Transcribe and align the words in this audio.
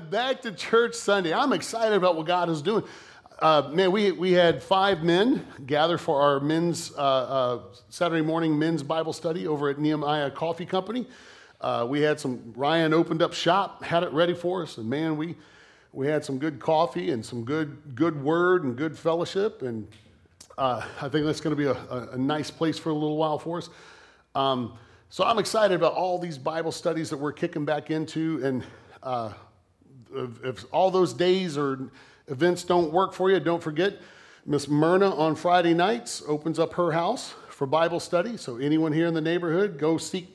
back 0.00 0.42
to 0.42 0.52
church 0.52 0.94
Sunday. 0.94 1.32
I'm 1.32 1.52
excited 1.52 1.94
about 1.94 2.16
what 2.16 2.26
God 2.26 2.48
is 2.50 2.62
doing. 2.62 2.84
Uh, 3.38 3.68
man, 3.72 3.92
we, 3.92 4.10
we 4.12 4.32
had 4.32 4.62
five 4.62 5.02
men 5.02 5.46
gather 5.66 5.98
for 5.98 6.20
our 6.20 6.40
men's 6.40 6.92
uh, 6.96 7.00
uh, 7.00 7.60
Saturday 7.90 8.22
morning 8.22 8.58
men's 8.58 8.82
Bible 8.82 9.12
study 9.12 9.46
over 9.46 9.68
at 9.68 9.78
Nehemiah 9.78 10.30
Coffee 10.30 10.66
Company. 10.66 11.06
Uh, 11.60 11.86
we 11.88 12.00
had 12.00 12.18
some, 12.18 12.52
Ryan 12.56 12.92
opened 12.92 13.22
up 13.22 13.32
shop, 13.32 13.84
had 13.84 14.02
it 14.02 14.12
ready 14.12 14.34
for 14.34 14.62
us, 14.62 14.78
and 14.78 14.88
man, 14.88 15.16
we, 15.16 15.36
we 15.92 16.06
had 16.06 16.24
some 16.24 16.38
good 16.38 16.58
coffee 16.58 17.10
and 17.10 17.24
some 17.24 17.44
good, 17.44 17.94
good 17.94 18.20
word 18.20 18.64
and 18.64 18.76
good 18.76 18.98
fellowship. 18.98 19.62
And 19.62 19.86
uh, 20.58 20.84
I 21.00 21.08
think 21.08 21.24
that's 21.24 21.40
going 21.40 21.56
to 21.56 21.60
be 21.60 21.66
a, 21.68 21.72
a, 21.72 22.08
a, 22.12 22.18
nice 22.18 22.50
place 22.50 22.78
for 22.78 22.90
a 22.90 22.94
little 22.94 23.16
while 23.16 23.38
for 23.38 23.58
us. 23.58 23.70
Um, 24.34 24.76
so 25.08 25.22
I'm 25.22 25.38
excited 25.38 25.74
about 25.74 25.92
all 25.92 26.18
these 26.18 26.36
Bible 26.36 26.72
studies 26.72 27.10
that 27.10 27.16
we're 27.16 27.32
kicking 27.32 27.64
back 27.64 27.90
into. 27.90 28.40
And 28.44 28.64
uh, 29.02 29.32
if, 30.14 30.44
if, 30.44 30.64
all 30.72 30.90
those 30.90 31.12
days 31.12 31.58
or 31.58 31.90
events 32.28 32.64
don't 32.64 32.92
work 32.92 33.12
for 33.12 33.30
you, 33.30 33.40
don't 33.40 33.62
forget 33.62 34.00
Miss 34.46 34.68
Myrna 34.68 35.14
on 35.14 35.34
Friday 35.34 35.74
nights 35.74 36.22
opens 36.26 36.58
up 36.58 36.74
her 36.74 36.92
house 36.92 37.34
for 37.48 37.66
Bible 37.66 38.00
study. 38.00 38.36
So 38.36 38.56
anyone 38.56 38.92
here 38.92 39.06
in 39.06 39.14
the 39.14 39.20
neighborhood, 39.20 39.78
go 39.78 39.96
seek 39.96 40.28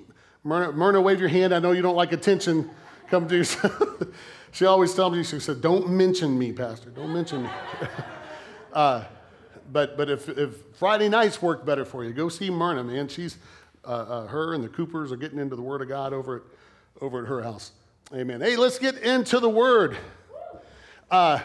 Myrna, 0.44 0.72
Myrna, 0.72 1.02
wave 1.02 1.20
your 1.20 1.30
hand. 1.30 1.54
I 1.54 1.60
know 1.60 1.72
you 1.72 1.82
don't 1.82 1.96
like 1.96 2.12
attention. 2.12 2.70
Come 3.10 3.28
yourself. 3.30 4.04
she 4.52 4.66
always 4.66 4.94
tells 4.94 5.14
me, 5.14 5.24
she 5.24 5.40
said, 5.40 5.62
Don't 5.62 5.90
mention 5.90 6.38
me, 6.38 6.54
Pastor. 6.54 6.90
Don't 6.90 7.14
mention 7.14 7.44
me. 7.44 7.50
uh, 8.74 9.04
but 9.72 9.98
but 9.98 10.10
if, 10.10 10.30
if 10.30 10.56
Friday 10.76 11.10
nights 11.10 11.42
work 11.42 11.66
better 11.66 11.86
for 11.86 12.04
you, 12.04 12.14
go 12.14 12.30
see 12.30 12.50
Myrna, 12.50 12.84
man. 12.84 13.08
She's, 13.08 13.38
uh, 13.84 13.88
uh, 13.88 14.28
her 14.28 14.54
and 14.54 14.64
the 14.64 14.70
Coopers 14.70 15.12
are 15.12 15.18
getting 15.18 15.40
into 15.40 15.56
the 15.56 15.62
Word 15.62 15.82
of 15.82 15.88
God 15.88 16.14
over 16.14 16.38
at, 16.38 16.42
over 17.02 17.22
at 17.22 17.28
her 17.28 17.42
house. 17.42 17.72
Amen. 18.12 18.42
Hey, 18.42 18.56
let's 18.56 18.80
get 18.80 18.98
into 18.98 19.40
the 19.40 19.50
Word. 19.50 19.96
Uh, 21.12 21.40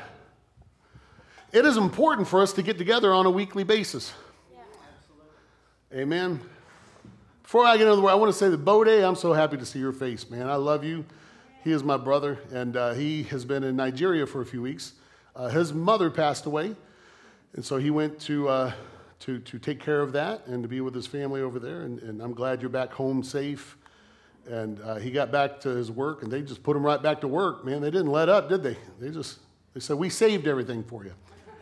it 1.53 1.67
is 1.67 1.77
important 1.77 2.27
for 2.27 2.41
us 2.41 2.55
to 2.55 2.63
get 2.63 2.79
together 2.79 3.13
on 3.13 3.27
a 3.27 3.31
weekly 3.31 3.65
basis. 3.65 4.15
Yeah. 4.51 6.01
Amen. 6.01 6.41
Before 7.43 7.67
I 7.67 7.77
get 7.77 7.83
into 7.83 7.97
the 7.97 8.03
word, 8.03 8.13
I 8.13 8.15
want 8.15 8.33
to 8.33 8.39
say 8.39 8.49
that 8.49 8.65
Bode, 8.65 8.89
I'm 8.89 9.15
so 9.15 9.35
happy 9.35 9.59
to 9.59 9.67
see 9.67 9.79
your 9.79 9.93
face, 9.93 10.31
man. 10.31 10.49
I 10.49 10.55
love 10.55 10.85
you. 10.85 11.05
He 11.63 11.71
is 11.71 11.85
my 11.85 11.99
brother, 11.99 12.39
and 12.51 12.79
uh, 12.79 12.95
he 12.95 13.25
has 13.25 13.45
been 13.45 13.63
in 13.63 13.77
Nigeria 13.77 14.27
for 14.27 14.41
a 14.41 14.47
few 14.47 14.63
weeks. 14.63 14.95
Uh, 15.37 15.49
his 15.49 15.75
mother 15.75 16.09
passed 16.09 16.47
away, 16.47 16.75
and 17.53 17.63
so 17.63 17.77
he 17.77 17.91
went 17.91 18.19
to, 18.21 18.49
uh, 18.49 18.73
to, 19.21 19.39
to 19.39 19.59
take 19.59 19.81
care 19.81 20.01
of 20.01 20.13
that 20.13 20.47
and 20.47 20.63
to 20.63 20.69
be 20.69 20.81
with 20.81 20.95
his 20.95 21.07
family 21.07 21.43
over 21.43 21.59
there. 21.59 21.83
And, 21.83 21.99
and 21.99 22.23
I'm 22.23 22.33
glad 22.33 22.63
you're 22.63 22.71
back 22.71 22.91
home 22.91 23.23
safe. 23.23 23.77
And 24.51 24.81
uh, 24.83 24.97
he 24.97 25.11
got 25.11 25.33
back 25.33 25.61
to 25.61 25.71
his 25.71 25.91
work, 25.91 26.23
and 26.23 26.31
they 26.31 26.43
just 26.43 26.63
put 26.63 26.77
him 26.77 26.85
right 26.85 27.03
back 27.03 27.21
to 27.23 27.29
work. 27.29 27.65
Man, 27.65 27.81
they 27.81 27.91
didn't 27.91 28.13
let 28.13 28.29
up, 28.29 28.49
did 28.49 28.63
they? 28.63 28.77
They 29.01 29.11
just 29.11 29.39
they 29.73 29.81
said, 29.81 29.97
"We 29.97 30.11
saved 30.11 30.47
everything 30.47 30.85
for 30.85 31.05
you. 31.05 31.13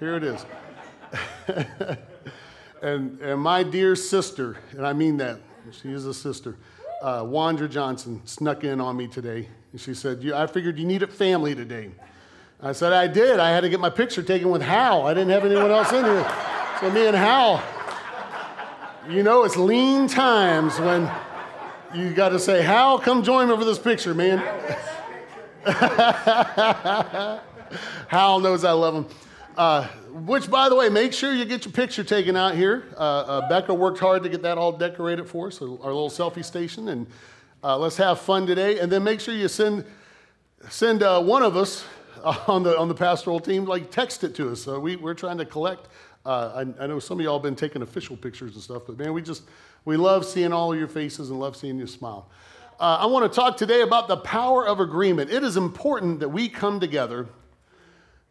Here 0.00 0.16
it 0.16 0.24
is." 0.24 0.44
and 2.82 3.20
and 3.20 3.40
my 3.40 3.62
dear 3.62 3.94
sister, 3.94 4.56
and 4.72 4.86
I 4.86 4.92
mean 4.92 5.16
that 5.18 5.38
she 5.70 5.92
is 5.92 6.06
a 6.06 6.14
sister. 6.14 6.56
Uh, 7.00 7.22
Wandra 7.22 7.68
Johnson 7.68 8.20
snuck 8.24 8.64
in 8.64 8.80
on 8.80 8.96
me 8.96 9.08
today. 9.08 9.48
And 9.72 9.80
she 9.80 9.94
said, 9.94 10.24
I 10.32 10.46
figured 10.46 10.78
you 10.78 10.86
needed 10.86 11.12
family 11.12 11.54
today. 11.54 11.90
I 12.60 12.72
said, 12.72 12.92
I 12.92 13.08
did. 13.08 13.40
I 13.40 13.50
had 13.50 13.62
to 13.62 13.68
get 13.68 13.80
my 13.80 13.90
picture 13.90 14.22
taken 14.22 14.50
with 14.50 14.62
Hal. 14.62 15.06
I 15.06 15.14
didn't 15.14 15.30
have 15.30 15.44
anyone 15.44 15.70
else 15.70 15.90
in 15.92 16.04
here. 16.04 16.32
So 16.78 16.90
me 16.90 17.06
and 17.06 17.16
Hal, 17.16 17.62
you 19.10 19.24
know, 19.24 19.42
it's 19.42 19.56
lean 19.56 20.06
times 20.06 20.78
when 20.78 21.10
you 21.94 22.12
got 22.12 22.30
to 22.30 22.38
say, 22.38 22.62
Hal, 22.62 22.98
come 22.98 23.22
join 23.22 23.48
me 23.48 23.56
for 23.56 23.64
this 23.64 23.78
picture, 23.78 24.14
man. 24.14 24.38
Hal 28.08 28.40
knows 28.40 28.64
I 28.64 28.72
love 28.72 28.94
him. 28.94 29.06
Uh, 29.56 29.86
which, 30.10 30.50
by 30.50 30.68
the 30.68 30.74
way, 30.74 30.88
make 30.88 31.12
sure 31.12 31.32
you 31.32 31.44
get 31.44 31.64
your 31.64 31.72
picture 31.72 32.02
taken 32.02 32.36
out 32.36 32.54
here. 32.54 32.84
Uh, 32.96 33.00
uh, 33.00 33.48
Becca 33.48 33.74
worked 33.74 33.98
hard 33.98 34.22
to 34.22 34.28
get 34.28 34.42
that 34.42 34.58
all 34.58 34.72
decorated 34.72 35.28
for 35.28 35.48
us, 35.48 35.60
our 35.60 35.68
little 35.68 36.10
selfie 36.10 36.44
station. 36.44 36.88
And 36.88 37.06
uh, 37.62 37.76
let's 37.76 37.96
have 37.98 38.20
fun 38.20 38.46
today. 38.46 38.78
And 38.78 38.90
then 38.90 39.04
make 39.04 39.20
sure 39.20 39.34
you 39.34 39.48
send, 39.48 39.84
send 40.68 41.02
uh, 41.02 41.22
one 41.22 41.42
of 41.42 41.56
us 41.56 41.84
on 42.48 42.62
the, 42.62 42.78
on 42.78 42.88
the 42.88 42.94
pastoral 42.94 43.40
team, 43.40 43.66
like 43.66 43.90
text 43.90 44.24
it 44.24 44.34
to 44.36 44.52
us. 44.52 44.62
So 44.62 44.80
we, 44.80 44.96
we're 44.96 45.14
trying 45.14 45.38
to 45.38 45.44
collect. 45.44 45.88
Uh, 46.24 46.64
I, 46.78 46.84
I, 46.84 46.86
know 46.86 47.00
some 47.00 47.18
of 47.18 47.24
y'all 47.24 47.40
been 47.40 47.56
taking 47.56 47.82
official 47.82 48.16
pictures 48.16 48.54
and 48.54 48.62
stuff, 48.62 48.82
but 48.86 48.96
man, 48.96 49.12
we 49.12 49.22
just, 49.22 49.42
we 49.84 49.96
love 49.96 50.24
seeing 50.24 50.52
all 50.52 50.72
of 50.72 50.78
your 50.78 50.86
faces 50.86 51.30
and 51.30 51.40
love 51.40 51.56
seeing 51.56 51.78
you 51.78 51.86
smile. 51.86 52.28
I 52.82 53.06
want 53.06 53.30
to 53.30 53.34
talk 53.34 53.56
today 53.56 53.82
about 53.82 54.08
the 54.08 54.16
power 54.16 54.66
of 54.66 54.80
agreement. 54.80 55.30
It 55.30 55.44
is 55.44 55.56
important 55.56 56.18
that 56.18 56.30
we 56.30 56.48
come 56.48 56.80
together 56.80 57.28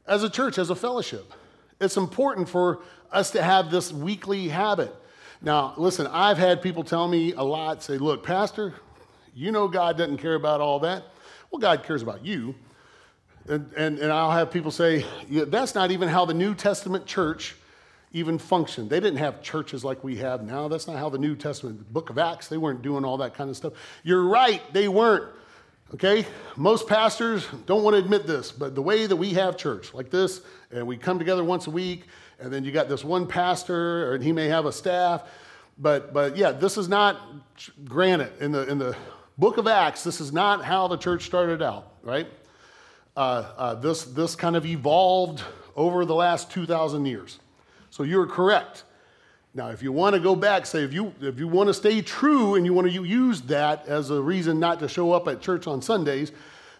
as 0.06 0.24
a 0.24 0.30
church, 0.30 0.58
as 0.58 0.70
a 0.70 0.76
fellowship. 0.76 1.34
It's 1.80 1.96
important 1.96 2.50
for 2.50 2.82
us 3.14 3.32
to 3.32 3.42
have 3.42 3.72
this 3.72 3.94
weekly 3.94 4.50
habit. 4.50 4.94
Now, 5.42 5.74
listen, 5.78 6.06
I've 6.08 6.38
had 6.38 6.62
people 6.62 6.84
tell 6.84 7.08
me 7.08 7.32
a 7.32 7.42
lot 7.42 7.82
say, 7.82 7.98
look, 7.98 8.24
Pastor, 8.24 8.74
you 9.34 9.54
know 9.54 9.70
God 9.70 9.98
doesn't 9.98 10.18
care 10.18 10.36
about 10.36 10.60
all 10.60 10.80
that. 10.80 11.04
Well, 11.50 11.60
God 11.60 11.84
cares 11.84 12.02
about 12.02 12.26
you. 12.26 12.54
And, 13.48 13.72
and, 13.78 14.00
and 14.00 14.12
I'll 14.12 14.32
have 14.32 14.52
people 14.52 14.70
say, 14.70 15.06
yeah, 15.30 15.46
that's 15.48 15.76
not 15.76 15.92
even 15.92 16.10
how 16.10 16.26
the 16.26 16.34
New 16.34 16.56
Testament 16.56 17.06
church 17.06 17.56
even 18.14 18.38
functioned. 18.38 18.90
They 18.90 19.00
didn't 19.00 19.20
have 19.20 19.42
churches 19.42 19.84
like 19.84 20.04
we 20.04 20.18
have 20.18 20.44
now. 20.44 20.68
That's 20.68 20.88
not 20.88 20.98
how 20.98 21.10
the 21.10 21.18
New 21.18 21.36
Testament, 21.36 21.80
the 21.80 21.86
book 21.86 22.10
of 22.10 22.18
Acts, 22.18 22.48
they 22.48 22.58
weren't 22.58 22.82
doing 22.82 23.06
all 23.06 23.18
that 23.18 23.34
kind 23.34 23.50
of 23.50 23.56
stuff. 23.56 23.74
You're 24.04 24.28
right, 24.28 24.62
they 24.74 24.88
weren't. 24.88 25.32
Okay? 25.94 26.26
Most 26.56 26.88
pastors 26.88 27.48
don't 27.66 27.84
want 27.84 27.96
to 27.96 28.00
admit 28.00 28.28
this, 28.28 28.52
but 28.52 28.76
the 28.76 28.82
way 28.82 29.06
that 29.06 29.16
we 29.16 29.34
have 29.34 29.58
church, 29.58 29.94
like 29.94 30.10
this, 30.10 30.42
and 30.72 30.86
we 30.88 30.98
come 30.98 31.20
together 31.20 31.44
once 31.44 31.68
a 31.68 31.72
week, 31.72 32.06
and 32.40 32.52
then 32.52 32.64
you 32.64 32.72
got 32.72 32.90
this 32.90 33.04
one 33.04 33.28
pastor, 33.28 34.14
and 34.14 34.24
he 34.24 34.32
may 34.32 34.48
have 34.48 34.66
a 34.66 34.72
staff. 34.72 35.24
But, 35.78 36.14
but 36.14 36.36
yeah, 36.38 36.52
this 36.52 36.78
is 36.78 36.88
not, 36.88 37.20
granted, 37.86 38.32
in 38.40 38.52
the, 38.52 38.70
in 38.70 38.78
the 38.78 38.96
book 39.38 39.58
of 39.58 39.68
Acts, 39.68 40.04
this 40.04 40.20
is 40.20 40.34
not 40.34 40.64
how 40.64 40.88
the 40.88 40.98
church 40.98 41.26
started 41.26 41.62
out, 41.62 41.94
right? 42.04 42.28
Uh, 43.16 43.52
uh, 43.58 43.74
this, 43.76 44.04
this 44.04 44.36
kind 44.36 44.56
of 44.56 44.66
evolved 44.66 45.44
over 45.76 46.06
the 46.06 46.16
last 46.16 46.52
2,000 46.52 47.06
years. 47.06 47.40
So 47.92 48.04
you're 48.04 48.26
correct. 48.26 48.86
Now, 49.54 49.70
if 49.70 49.84
you 49.84 49.92
want 49.92 50.16
to 50.16 50.20
go 50.20 50.36
back, 50.36 50.66
say 50.66 50.84
if 50.84 50.94
you 50.94 51.14
if 51.22 51.38
you 51.38 51.48
want 51.48 51.68
to 51.68 51.74
stay 51.74 52.02
true 52.02 52.56
and 52.56 52.66
you 52.66 52.74
want 52.74 52.92
to 52.92 53.04
use 53.04 53.42
that 53.42 53.86
as 53.86 54.10
a 54.10 54.20
reason 54.20 54.60
not 54.60 54.80
to 54.80 54.88
show 54.88 55.12
up 55.12 55.28
at 55.28 55.42
church 55.42 55.68
on 55.68 55.82
Sundays, 55.82 56.32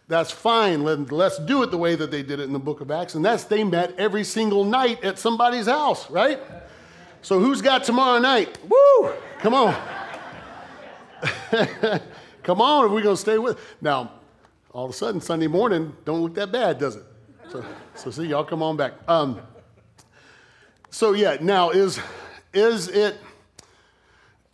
that's 0.08 0.32
fine. 0.32 0.84
Let, 0.84 1.12
let's 1.12 1.38
do 1.38 1.64
it 1.64 1.72
the 1.72 1.78
way 1.78 1.96
that 1.96 2.12
they 2.12 2.24
did 2.24 2.40
it 2.40 2.44
in 2.44 2.54
the 2.54 2.60
book 2.60 2.82
of 2.82 2.90
Acts. 2.90 3.16
And 3.16 3.24
that's 3.24 3.44
they 3.44 3.64
met 3.64 3.94
every 3.98 4.24
single 4.24 4.64
night 4.64 5.04
at 5.04 5.20
somebody's 5.20 5.68
house, 5.68 6.10
right? 6.10 6.40
So 7.22 7.40
who's 7.40 7.62
got 7.62 7.84
tomorrow 7.84 8.20
night? 8.20 8.58
Woo! 8.68 9.14
Come 9.40 9.54
on. 9.54 9.76
Come 12.44 12.62
on, 12.62 12.86
if 12.86 12.92
we're 12.92 13.04
going 13.04 13.16
to 13.16 13.22
stay 13.22 13.38
with. 13.38 13.60
Now, 13.82 14.14
all 14.72 14.86
of 14.86 14.92
a 14.92 14.94
sudden, 14.94 15.22
Sunday 15.22 15.48
morning 15.48 15.96
don't 16.06 16.22
look 16.22 16.34
that 16.36 16.52
bad, 16.52 16.80
does 16.80 16.96
it? 16.96 17.04
So, 17.50 17.64
so 17.96 18.12
see, 18.12 18.26
y'all 18.26 18.46
come 18.46 18.64
on 18.64 18.78
back. 18.78 18.94
Um, 19.08 19.42
so 20.92 21.14
yeah, 21.14 21.38
now 21.42 21.72
is 21.72 22.00
is 22.54 22.90
it, 22.90 23.18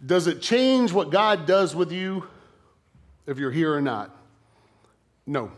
does 0.05 0.27
it 0.27 0.41
change 0.41 0.93
what 0.93 1.09
God 1.09 1.45
does 1.45 1.75
with 1.75 1.91
you 1.91 2.27
if 3.25 3.39
you're 3.39 3.51
here 3.51 3.73
or 3.73 3.81
not? 3.81 4.15
No. 5.25 5.51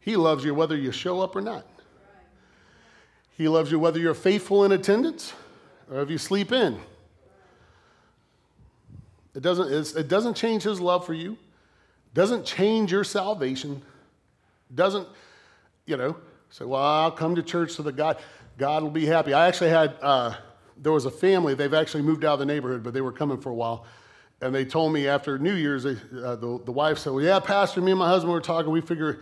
He 0.00 0.16
loves 0.16 0.44
you 0.44 0.54
whether 0.54 0.76
you 0.76 0.92
show 0.92 1.20
up 1.20 1.36
or 1.36 1.42
not. 1.42 1.66
He 3.36 3.48
loves 3.48 3.70
you 3.70 3.78
whether 3.78 3.98
you're 3.98 4.14
faithful 4.14 4.64
in 4.64 4.72
attendance 4.72 5.32
or 5.90 6.00
if 6.00 6.10
you 6.10 6.18
sleep 6.18 6.52
in. 6.52 6.78
It 9.34 9.42
doesn't, 9.42 9.96
it 9.96 10.08
doesn't 10.08 10.34
change 10.34 10.62
his 10.62 10.80
love 10.80 11.06
for 11.06 11.14
you, 11.14 11.36
doesn't 12.14 12.44
change 12.44 12.90
your 12.90 13.04
salvation, 13.04 13.82
doesn't, 14.74 15.06
you 15.86 15.96
know, 15.96 16.16
say, 16.50 16.64
well, 16.64 16.82
I'll 16.82 17.12
come 17.12 17.36
to 17.36 17.42
church 17.42 17.72
so 17.72 17.82
that 17.84 17.96
God, 17.96 18.18
God 18.60 18.82
will 18.82 18.90
be 18.90 19.06
happy. 19.06 19.32
I 19.32 19.48
actually 19.48 19.70
had, 19.70 19.96
uh, 20.02 20.34
there 20.76 20.92
was 20.92 21.06
a 21.06 21.10
family, 21.10 21.54
they've 21.54 21.72
actually 21.72 22.02
moved 22.02 22.26
out 22.26 22.34
of 22.34 22.40
the 22.40 22.44
neighborhood, 22.44 22.82
but 22.82 22.92
they 22.92 23.00
were 23.00 23.10
coming 23.10 23.40
for 23.40 23.48
a 23.48 23.54
while. 23.54 23.86
And 24.42 24.54
they 24.54 24.66
told 24.66 24.92
me 24.92 25.08
after 25.08 25.38
New 25.38 25.54
Year's, 25.54 25.84
they, 25.84 25.96
uh, 26.22 26.36
the, 26.36 26.60
the 26.66 26.70
wife 26.70 26.98
said, 26.98 27.14
Well, 27.14 27.24
yeah, 27.24 27.40
Pastor, 27.40 27.80
me 27.80 27.90
and 27.92 27.98
my 27.98 28.08
husband 28.08 28.30
were 28.30 28.40
talking. 28.40 28.70
We 28.70 28.82
figure 28.82 29.20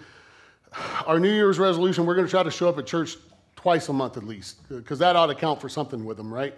our 1.06 1.20
New 1.20 1.32
Year's 1.32 1.61
resolution, 1.61 2.05
we're 2.05 2.17
going 2.17 2.26
to 2.26 2.31
try 2.31 2.43
to 2.43 2.50
show 2.50 2.69
up 2.69 2.79
at 2.79 2.87
church 2.87 3.17
twice 3.55 3.88
a 3.88 3.93
month 3.93 4.17
at 4.17 4.25
least, 4.25 4.69
because 4.69 4.99
that 4.99 5.14
ought 5.14 5.26
to 5.26 5.37
count 5.37 5.61
for 5.61 5.69
something 5.69 6.05
with 6.05 6.17
them, 6.17 6.34
right? 6.34 6.55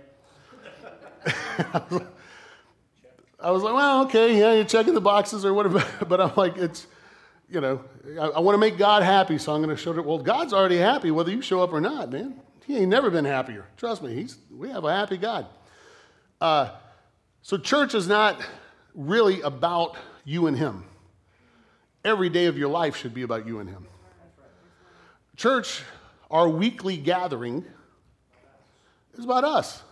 I 3.43 3.51
was 3.51 3.63
like, 3.63 3.75
Well, 3.75 4.05
okay, 4.05 4.39
yeah, 4.39 4.55
you're 4.55 4.65
checking 4.65 4.95
the 4.95 5.03
boxes 5.03 5.45
or 5.45 5.53
whatever. 5.53 5.85
but 6.09 6.19
I'm 6.19 6.33
like, 6.35 6.57
It's, 6.57 6.87
you 7.51 7.61
know, 7.61 7.85
I, 8.19 8.29
I 8.29 8.41
want 8.41 8.55
to 8.55 8.59
make 8.59 8.79
God 8.79 9.03
happy, 9.03 9.37
so 9.37 9.53
I'm 9.53 9.63
going 9.63 9.77
to 9.77 9.83
show 9.83 9.93
it. 9.93 10.03
Well, 10.03 10.19
God's 10.19 10.55
already 10.55 10.79
happy 10.79 11.11
whether 11.11 11.31
you 11.31 11.43
show 11.43 11.63
up 11.63 11.75
or 11.75 11.81
not, 11.83 12.11
man. 12.11 12.41
He 12.71 12.77
ain't 12.77 12.89
never 12.89 13.11
been 13.11 13.25
happier. 13.25 13.67
Trust 13.77 14.01
me, 14.01 14.15
he's, 14.15 14.39
we 14.49 14.69
have 14.69 14.85
a 14.85 14.95
happy 14.95 15.17
God. 15.17 15.47
Uh, 16.41 16.71
so, 17.43 17.59
church 17.59 17.97
is 17.97 18.07
not 18.07 18.41
really 18.95 19.41
about 19.41 19.97
you 20.25 20.47
and 20.47 20.57
him. 20.57 20.85
Every 22.05 22.29
day 22.29 22.47
of 22.47 22.57
your 22.57 22.69
life 22.69 22.95
should 22.95 23.13
be 23.13 23.23
about 23.23 23.45
you 23.45 23.59
and 23.59 23.69
him. 23.69 23.89
Church, 25.37 25.83
our 26.31 26.49
weekly 26.49 26.97
gathering 26.97 27.65
is 29.19 29.25
about 29.25 29.43
us. 29.43 29.83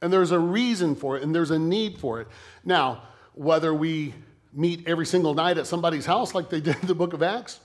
And 0.00 0.12
there's 0.12 0.32
a 0.32 0.40
reason 0.40 0.96
for 0.96 1.16
it 1.16 1.22
and 1.22 1.32
there's 1.32 1.52
a 1.52 1.58
need 1.58 1.98
for 1.98 2.20
it. 2.20 2.26
Now, 2.64 3.04
whether 3.34 3.72
we 3.72 4.12
meet 4.52 4.88
every 4.88 5.06
single 5.06 5.34
night 5.34 5.56
at 5.56 5.68
somebody's 5.68 6.06
house 6.06 6.34
like 6.34 6.50
they 6.50 6.60
did 6.60 6.74
in 6.80 6.88
the 6.88 6.96
book 6.96 7.12
of 7.12 7.22
Acts, 7.22 7.60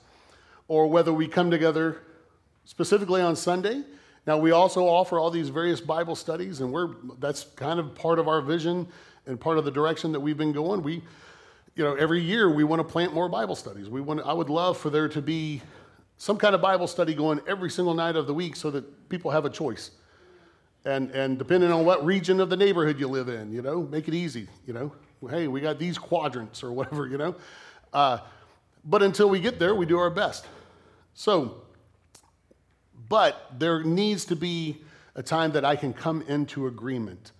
or 0.67 0.85
whether 0.85 1.11
we 1.11 1.27
come 1.27 1.49
together 1.49 2.03
specifically 2.65 3.19
on 3.19 3.35
Sunday. 3.35 3.81
Now, 4.27 4.37
we 4.37 4.51
also 4.51 4.85
offer 4.85 5.17
all 5.17 5.31
these 5.31 5.47
various 5.47 5.79
Bible 5.79 6.13
studies, 6.13 6.59
and 6.59 6.69
we're, 6.69 6.95
that's 7.19 7.45
kind 7.55 7.79
of 7.79 7.95
part 7.95 8.19
of 8.19 8.27
our 8.27 8.41
vision 8.41 8.85
and 9.25 9.39
part 9.39 9.57
of 9.57 9.63
the 9.63 9.71
direction 9.71 10.11
that 10.11 10.19
we've 10.19 10.37
been 10.37 10.51
going. 10.51 10.83
We, 10.83 11.01
you 11.75 11.83
know, 11.85 11.95
every 11.95 12.21
year 12.21 12.51
we 12.51 12.65
want 12.65 12.81
to 12.81 12.83
plant 12.83 13.13
more 13.13 13.29
Bible 13.29 13.55
studies. 13.55 13.89
We 13.89 14.01
want, 14.01 14.19
I 14.25 14.33
would 14.33 14.49
love 14.49 14.77
for 14.77 14.89
there 14.89 15.07
to 15.07 15.21
be 15.21 15.61
some 16.17 16.37
kind 16.37 16.53
of 16.53 16.59
Bible 16.59 16.87
study 16.87 17.15
going 17.15 17.39
every 17.47 17.69
single 17.69 17.93
night 17.93 18.17
of 18.17 18.27
the 18.27 18.33
week 18.33 18.57
so 18.57 18.69
that 18.71 19.07
people 19.07 19.31
have 19.31 19.45
a 19.45 19.49
choice. 19.49 19.91
And, 20.83 21.09
and 21.11 21.37
depending 21.37 21.71
on 21.71 21.85
what 21.85 22.03
region 22.03 22.41
of 22.41 22.49
the 22.49 22.57
neighborhood 22.57 22.99
you 22.99 23.07
live 23.07 23.29
in, 23.29 23.53
you 23.53 23.61
know, 23.61 23.83
make 23.83 24.09
it 24.09 24.13
easy, 24.13 24.49
you 24.65 24.73
know. 24.73 24.91
Hey, 25.29 25.47
we 25.47 25.61
got 25.61 25.79
these 25.79 25.97
quadrants 25.97 26.63
or 26.63 26.73
whatever, 26.73 27.07
you 27.07 27.17
know. 27.17 27.35
Uh, 27.93 28.17
but 28.83 29.01
until 29.01 29.29
we 29.29 29.39
get 29.39 29.57
there, 29.57 29.73
we 29.73 29.85
do 29.85 29.97
our 29.97 30.09
best. 30.09 30.45
So, 31.13 31.61
but 33.09 33.51
there 33.57 33.83
needs 33.83 34.25
to 34.25 34.35
be 34.35 34.77
a 35.15 35.23
time 35.23 35.51
that 35.53 35.65
I 35.65 35.75
can 35.75 35.93
come 35.93 36.21
into 36.23 36.67
agreement 36.67 37.31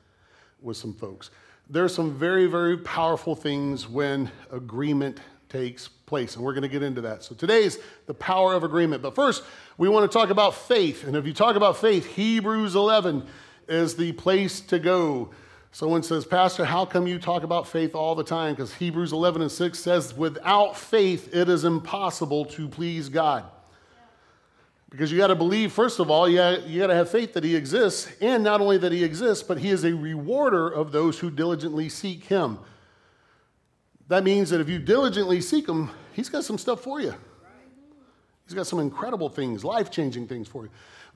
with 0.61 0.77
some 0.77 0.93
folks. 0.93 1.29
There 1.69 1.83
are 1.83 1.89
some 1.89 2.13
very, 2.13 2.47
very 2.47 2.77
powerful 2.77 3.35
things 3.35 3.87
when 3.87 4.31
agreement 4.51 5.19
takes 5.49 5.87
place, 5.87 6.35
and 6.35 6.43
we're 6.43 6.53
going 6.53 6.63
to 6.63 6.69
get 6.69 6.83
into 6.83 7.01
that. 7.01 7.23
So 7.23 7.35
today's 7.35 7.77
the 8.05 8.13
power 8.13 8.53
of 8.53 8.63
agreement. 8.63 9.01
But 9.01 9.15
first, 9.15 9.43
we 9.77 9.89
want 9.89 10.09
to 10.09 10.17
talk 10.17 10.29
about 10.29 10.55
faith. 10.55 11.05
And 11.05 11.15
if 11.15 11.25
you 11.25 11.33
talk 11.33 11.55
about 11.55 11.77
faith, 11.77 12.05
Hebrews 12.05 12.75
11 12.75 13.25
is 13.67 13.95
the 13.95 14.13
place 14.13 14.61
to 14.61 14.79
go. 14.79 15.29
Someone 15.71 16.03
says, 16.03 16.25
Pastor, 16.25 16.65
how 16.65 16.85
come 16.85 17.05
you 17.05 17.19
talk 17.19 17.43
about 17.43 17.67
faith 17.67 17.93
all 17.93 18.15
the 18.15 18.23
time? 18.23 18.55
Because 18.55 18.73
Hebrews 18.73 19.11
11 19.11 19.41
and 19.41 19.51
6 19.51 19.77
says, 19.77 20.13
without 20.13 20.77
faith, 20.77 21.35
it 21.35 21.49
is 21.49 21.65
impossible 21.65 22.45
to 22.45 22.67
please 22.67 23.09
God. 23.09 23.43
Because 24.89 25.12
you 25.12 25.18
got 25.18 25.28
to 25.28 25.36
believe, 25.36 25.74
first 25.74 26.00
of 26.00 26.10
all, 26.10 26.30
you 26.30 26.38
got, 26.38 26.88
to 26.88 26.95
have 26.95 27.10
faith 27.10 27.34
that 27.34 27.44
He 27.44 27.56
exists, 27.56 28.10
and 28.22 28.44
not 28.44 28.62
only 28.62 28.78
that 28.78 28.92
He 28.92 29.04
exists, 29.04 29.44
but 29.44 29.57
He 29.57 29.69
is 29.69 29.84
a 29.84 29.94
rewarder 29.94 30.69
of 30.69 30.92
those 30.92 31.19
who 31.19 31.30
diligently 31.30 31.89
seek 31.89 32.24
Him. 32.24 32.60
That 34.07 34.24
means 34.24 34.50
that 34.51 34.62
if 34.62 34.69
you 34.69 34.80
diligently 34.80 35.42
seek 35.42 35.68
Him, 35.68 35.89
He's 36.13 36.30
got 36.30 36.45
some 36.45 36.57
stuff 36.57 36.81
for 36.81 37.01
you. 37.01 37.13
He's 38.45 38.54
got 38.54 38.66
some 38.66 38.80
incredible 38.80 39.28
things, 39.28 39.66
life 39.66 39.92
changing 39.92 40.28
things 40.28 40.48
for 40.48 40.63
you. 40.63 40.69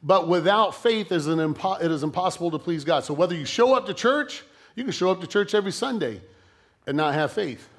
But 0.04 0.28
without 0.28 0.76
faith, 0.76 1.12
it 1.12 1.16
is, 1.16 1.28
impo- 1.28 1.82
it 1.82 1.92
is 1.92 2.04
impossible 2.04 2.52
to 2.52 2.60
please 2.60 2.84
God. 2.84 3.06
So 3.06 3.14
whether 3.14 3.36
you 3.36 3.46
show 3.46 3.74
up 3.74 3.86
to 3.86 3.94
church, 3.94 4.44
you 4.76 4.84
can 4.84 4.92
show 4.92 5.10
up 5.10 5.22
to 5.22 5.28
church 5.28 5.54
every 5.54 5.72
Sunday 5.72 6.22
and 6.88 6.98
not 6.98 7.14
have 7.14 7.32
faith. 7.32 7.70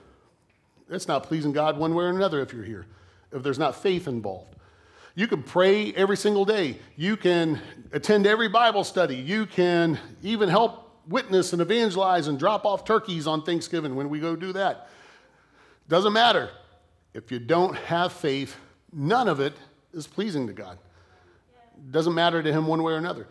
It's 0.89 1.09
not 1.09 1.25
pleasing 1.25 1.53
God 1.53 1.77
one 1.79 1.95
way 1.95 2.05
or 2.05 2.09
another 2.09 2.41
if 2.41 2.53
you're 2.53 2.65
here, 2.65 2.87
if 3.31 3.43
there's 3.43 3.59
not 3.59 3.75
faith 3.75 4.09
involved. 4.09 4.52
You 5.15 5.27
can 5.27 5.43
pray 5.43 5.93
every 5.93 6.17
single 6.17 6.45
day. 6.45 6.79
You 6.97 7.17
can 7.17 7.61
attend 7.93 8.27
every 8.27 8.49
Bible 8.49 8.83
study. 8.83 9.17
You 9.17 9.47
can 9.47 9.99
even 10.23 10.49
help 10.49 10.91
witness 11.07 11.53
and 11.53 11.61
evangelize 11.61 12.29
and 12.29 12.39
drop 12.39 12.65
off 12.65 12.85
turkeys 12.85 13.27
on 13.27 13.43
Thanksgiving 13.43 13.95
when 13.95 14.09
we 14.09 14.21
go 14.21 14.37
do 14.37 14.53
that. 14.55 14.89
Doesn't 15.89 16.13
matter. 16.13 16.51
If 17.13 17.31
you 17.31 17.39
don't 17.39 17.77
have 17.77 18.13
faith, 18.13 18.57
none 18.93 19.29
of 19.29 19.41
it 19.41 19.53
is 19.93 20.07
pleasing 20.07 20.47
to 20.47 20.55
God. 20.55 20.79
Doesn't 21.91 22.15
matter 22.15 22.43
to 22.43 22.53
Him 22.53 22.67
one 22.67 22.83
way 22.83 22.95
or 22.95 22.97
another. 22.97 23.27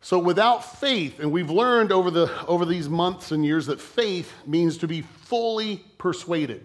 So 0.00 0.18
without 0.18 0.78
faith, 0.78 1.18
and 1.18 1.32
we've 1.32 1.50
learned 1.50 1.92
over, 1.92 2.10
the, 2.10 2.46
over 2.46 2.64
these 2.64 2.88
months 2.88 3.32
and 3.32 3.44
years 3.44 3.66
that 3.66 3.80
faith 3.80 4.32
means 4.46 4.78
to 4.78 4.88
be 4.88 5.02
fully 5.02 5.84
persuaded. 5.98 6.64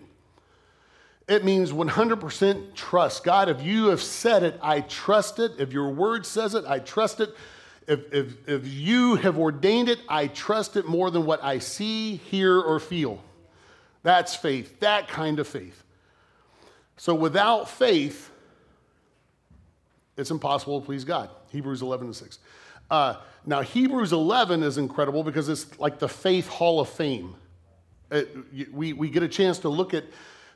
It 1.27 1.45
means 1.45 1.71
100% 1.71 2.75
trust. 2.75 3.23
God, 3.23 3.47
if 3.47 3.61
you 3.61 3.87
have 3.87 4.01
said 4.01 4.43
it, 4.43 4.59
I 4.61 4.81
trust 4.81 5.39
it. 5.39 5.53
If 5.57 5.71
your 5.71 5.89
word 5.89 6.25
says 6.25 6.53
it, 6.53 6.65
I 6.65 6.79
trust 6.79 7.21
it. 7.21 7.33
If, 7.87 8.13
if, 8.13 8.49
if 8.49 8.67
you 8.67 9.15
have 9.15 9.37
ordained 9.37 9.89
it, 9.89 9.99
I 10.09 10.27
trust 10.27 10.75
it 10.75 10.85
more 10.85 11.11
than 11.11 11.25
what 11.25 11.43
I 11.43 11.59
see, 11.59 12.17
hear, 12.17 12.59
or 12.59 12.79
feel. 12.79 13.23
That's 14.03 14.35
faith, 14.35 14.79
that 14.81 15.07
kind 15.07 15.39
of 15.39 15.47
faith. 15.47 15.83
So 16.97 17.15
without 17.15 17.69
faith, 17.69 18.29
it's 20.17 20.29
impossible 20.29 20.81
to 20.81 20.85
please 20.85 21.05
God. 21.05 21.29
Hebrews 21.49 21.81
11 21.81 22.07
and 22.07 22.15
6. 22.15 22.39
Uh, 22.91 23.15
now, 23.45 23.61
Hebrews 23.61 24.13
11 24.13 24.61
is 24.61 24.77
incredible 24.77 25.23
because 25.23 25.49
it's 25.49 25.79
like 25.79 25.99
the 25.99 26.09
faith 26.09 26.47
hall 26.47 26.79
of 26.79 26.89
fame. 26.89 27.35
It, 28.11 28.73
we, 28.73 28.93
we 28.93 29.09
get 29.09 29.23
a 29.23 29.27
chance 29.27 29.59
to 29.59 29.69
look 29.69 29.93
at 29.93 30.03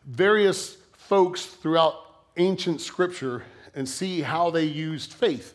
various 0.08 0.78
folks 0.94 1.46
throughout 1.46 1.94
ancient 2.38 2.82
scripture 2.82 3.44
and 3.76 3.88
see 3.88 4.22
how 4.22 4.50
they 4.50 4.64
used 4.64 5.14
faith. 5.14 5.54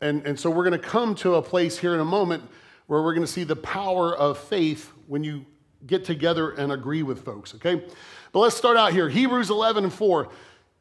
And, 0.00 0.26
and 0.26 0.38
so 0.38 0.50
we're 0.50 0.68
going 0.68 0.80
to 0.80 0.86
come 0.86 1.14
to 1.16 1.36
a 1.36 1.42
place 1.42 1.78
here 1.78 1.94
in 1.94 2.00
a 2.00 2.04
moment 2.04 2.42
where 2.86 3.02
we're 3.02 3.14
going 3.14 3.26
to 3.26 3.32
see 3.32 3.44
the 3.44 3.56
power 3.56 4.14
of 4.16 4.38
faith 4.38 4.92
when 5.06 5.22
you 5.22 5.46
get 5.86 6.04
together 6.04 6.50
and 6.50 6.72
agree 6.72 7.02
with 7.02 7.24
folks, 7.24 7.54
okay? 7.54 7.82
But 8.32 8.40
let's 8.40 8.56
start 8.56 8.76
out 8.76 8.92
here. 8.92 9.08
Hebrews 9.08 9.50
11 9.50 9.84
and 9.84 9.92
4. 9.92 10.28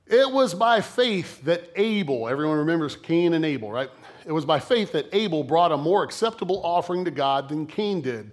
It 0.08 0.32
was 0.32 0.56
by 0.56 0.82
faith 0.82 1.44
that 1.44 1.70
Abel, 1.76 2.28
everyone 2.28 2.58
remembers 2.58 2.96
Cain 2.96 3.34
and 3.34 3.46
Abel, 3.46 3.72
right? 3.72 3.90
It 4.26 4.32
was 4.32 4.44
by 4.44 4.60
faith 4.60 4.92
that 4.94 5.08
Abel 5.14 5.44
brought 5.44 5.72
a 5.72 5.78
more 5.78 6.04
acceptable 6.04 6.62
offering 6.66 7.06
to 7.06 7.12
God 7.12 7.48
than 7.48 7.68
Cain 7.68 8.02
did. 8.02 8.32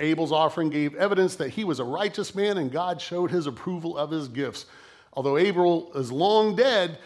Abel's 0.00 0.32
offering 0.32 0.70
gave 0.70 0.94
evidence 0.94 1.36
that 1.36 1.50
he 1.50 1.64
was 1.64 1.80
a 1.80 1.84
righteous 1.84 2.34
man 2.34 2.58
and 2.58 2.70
God 2.70 3.00
showed 3.00 3.30
his 3.30 3.46
approval 3.46 3.96
of 3.98 4.10
his 4.10 4.28
gifts. 4.28 4.66
Although 5.12 5.38
Abel 5.38 5.92
is 5.94 6.12
long 6.12 6.54
dead, 6.54 6.98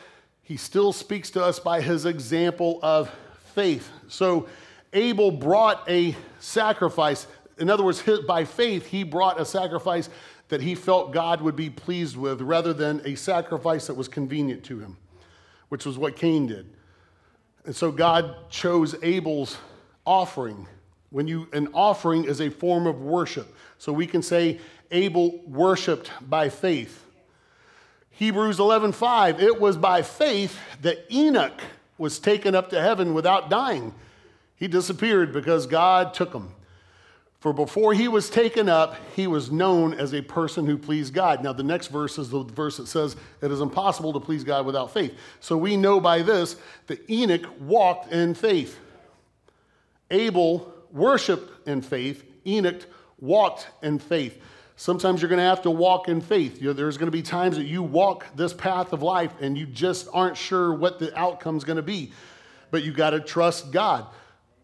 he 0.42 0.56
still 0.56 0.92
speaks 0.92 1.30
to 1.30 1.42
us 1.42 1.58
by 1.58 1.80
his 1.80 2.04
example 2.04 2.78
of 2.82 3.10
faith. 3.54 3.90
So 4.08 4.48
Abel 4.92 5.30
brought 5.30 5.88
a 5.88 6.14
sacrifice. 6.38 7.26
In 7.58 7.70
other 7.70 7.82
words, 7.82 8.02
by 8.26 8.44
faith, 8.44 8.86
he 8.86 9.04
brought 9.04 9.40
a 9.40 9.44
sacrifice 9.44 10.10
that 10.48 10.60
he 10.60 10.74
felt 10.74 11.12
God 11.12 11.40
would 11.40 11.56
be 11.56 11.70
pleased 11.70 12.16
with 12.16 12.42
rather 12.42 12.74
than 12.74 13.00
a 13.06 13.14
sacrifice 13.14 13.86
that 13.86 13.94
was 13.94 14.08
convenient 14.08 14.64
to 14.64 14.78
him, 14.78 14.98
which 15.70 15.86
was 15.86 15.96
what 15.96 16.16
Cain 16.16 16.46
did. 16.46 16.66
And 17.64 17.74
so 17.74 17.90
God 17.90 18.50
chose 18.50 18.94
Abel's 19.02 19.56
offering 20.04 20.66
when 21.12 21.28
you, 21.28 21.46
an 21.52 21.68
offering 21.74 22.24
is 22.24 22.40
a 22.40 22.50
form 22.50 22.86
of 22.86 23.00
worship. 23.00 23.54
So 23.78 23.92
we 23.92 24.06
can 24.06 24.22
say 24.22 24.58
Abel 24.90 25.40
worshiped 25.46 26.10
by 26.28 26.48
faith. 26.48 27.04
Hebrews 28.10 28.58
11:5, 28.58 29.40
it 29.40 29.60
was 29.60 29.76
by 29.76 30.02
faith 30.02 30.58
that 30.80 31.04
Enoch 31.10 31.60
was 31.98 32.18
taken 32.18 32.54
up 32.54 32.70
to 32.70 32.80
heaven 32.80 33.14
without 33.14 33.48
dying. 33.48 33.94
He 34.56 34.68
disappeared 34.68 35.32
because 35.32 35.66
God 35.66 36.14
took 36.14 36.32
him. 36.32 36.50
For 37.40 37.52
before 37.52 37.92
he 37.92 38.06
was 38.06 38.30
taken 38.30 38.68
up, 38.68 38.94
he 39.16 39.26
was 39.26 39.50
known 39.50 39.94
as 39.94 40.14
a 40.14 40.22
person 40.22 40.64
who 40.64 40.78
pleased 40.78 41.12
God. 41.12 41.42
Now, 41.42 41.52
the 41.52 41.64
next 41.64 41.88
verse 41.88 42.16
is 42.16 42.30
the 42.30 42.44
verse 42.44 42.76
that 42.76 42.86
says 42.86 43.16
it 43.40 43.50
is 43.50 43.60
impossible 43.60 44.12
to 44.12 44.20
please 44.20 44.44
God 44.44 44.64
without 44.64 44.94
faith. 44.94 45.18
So 45.40 45.56
we 45.56 45.76
know 45.76 46.00
by 46.00 46.22
this 46.22 46.54
that 46.86 47.10
Enoch 47.10 47.44
walked 47.60 48.12
in 48.12 48.34
faith. 48.34 48.78
Abel 50.12 50.72
worshiped 50.92 51.66
in 51.68 51.82
faith, 51.82 52.24
Enoch 52.46 52.82
walked 53.20 53.68
in 53.82 53.98
faith. 53.98 54.40
Sometimes 54.76 55.22
you're 55.22 55.28
going 55.28 55.38
to 55.38 55.44
have 55.44 55.62
to 55.62 55.70
walk 55.70 56.08
in 56.08 56.20
faith. 56.20 56.60
You 56.60 56.72
there's 56.72 56.96
going 56.96 57.06
to 57.06 57.12
be 57.12 57.22
times 57.22 57.56
that 57.56 57.64
you 57.64 57.82
walk 57.82 58.26
this 58.34 58.52
path 58.52 58.92
of 58.92 59.02
life 59.02 59.32
and 59.40 59.56
you 59.56 59.66
just 59.66 60.08
aren't 60.12 60.36
sure 60.36 60.74
what 60.74 60.98
the 60.98 61.16
outcome's 61.18 61.64
going 61.64 61.76
to 61.76 61.82
be. 61.82 62.12
But 62.70 62.82
you 62.82 62.92
got 62.92 63.10
to 63.10 63.20
trust 63.20 63.70
God. 63.70 64.06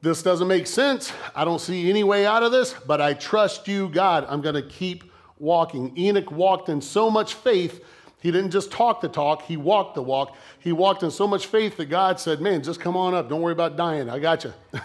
This 0.00 0.23
doesn't 0.23 0.49
make 0.49 0.66
sense. 0.66 1.12
I 1.35 1.44
don't 1.44 1.61
see 1.61 1.90
any 1.90 2.04
way 2.04 2.25
out 2.25 2.42
of 2.42 2.52
this, 2.52 2.73
but 2.73 3.00
I 3.00 3.14
trust 3.14 3.68
you, 3.68 3.88
God. 3.88 4.26
I'm 4.28 4.40
going 4.40 4.54
to 4.54 4.62
keep 4.62 5.04
walking. 5.38 5.97
Enoch 5.97 6.30
walked 6.30 6.68
in 6.68 6.80
so 6.80 7.11
much 7.11 7.35
faith. 7.35 7.85
He 8.20 8.30
didn't 8.30 8.50
just 8.50 8.73
talk 8.73 9.00
the 9.00 9.08
talk, 9.08 9.42
he 9.42 9.56
walked 9.56 9.94
the 9.94 10.02
walk. 10.02 10.37
He 10.58 10.73
walked 10.73 11.02
in 11.02 11.11
so 11.11 11.26
much 11.26 11.47
faith 11.47 11.76
that 11.76 11.87
God 11.87 12.18
said, 12.18 12.40
Man, 12.40 12.62
just 12.62 12.80
come 12.80 12.97
on 12.97 13.14
up. 13.14 13.28
Don't 13.28 13.40
worry 13.40 13.52
about 13.52 13.76
dying. 13.76 14.11
I 14.11 14.18
got 14.18 14.44
you. 14.44 14.52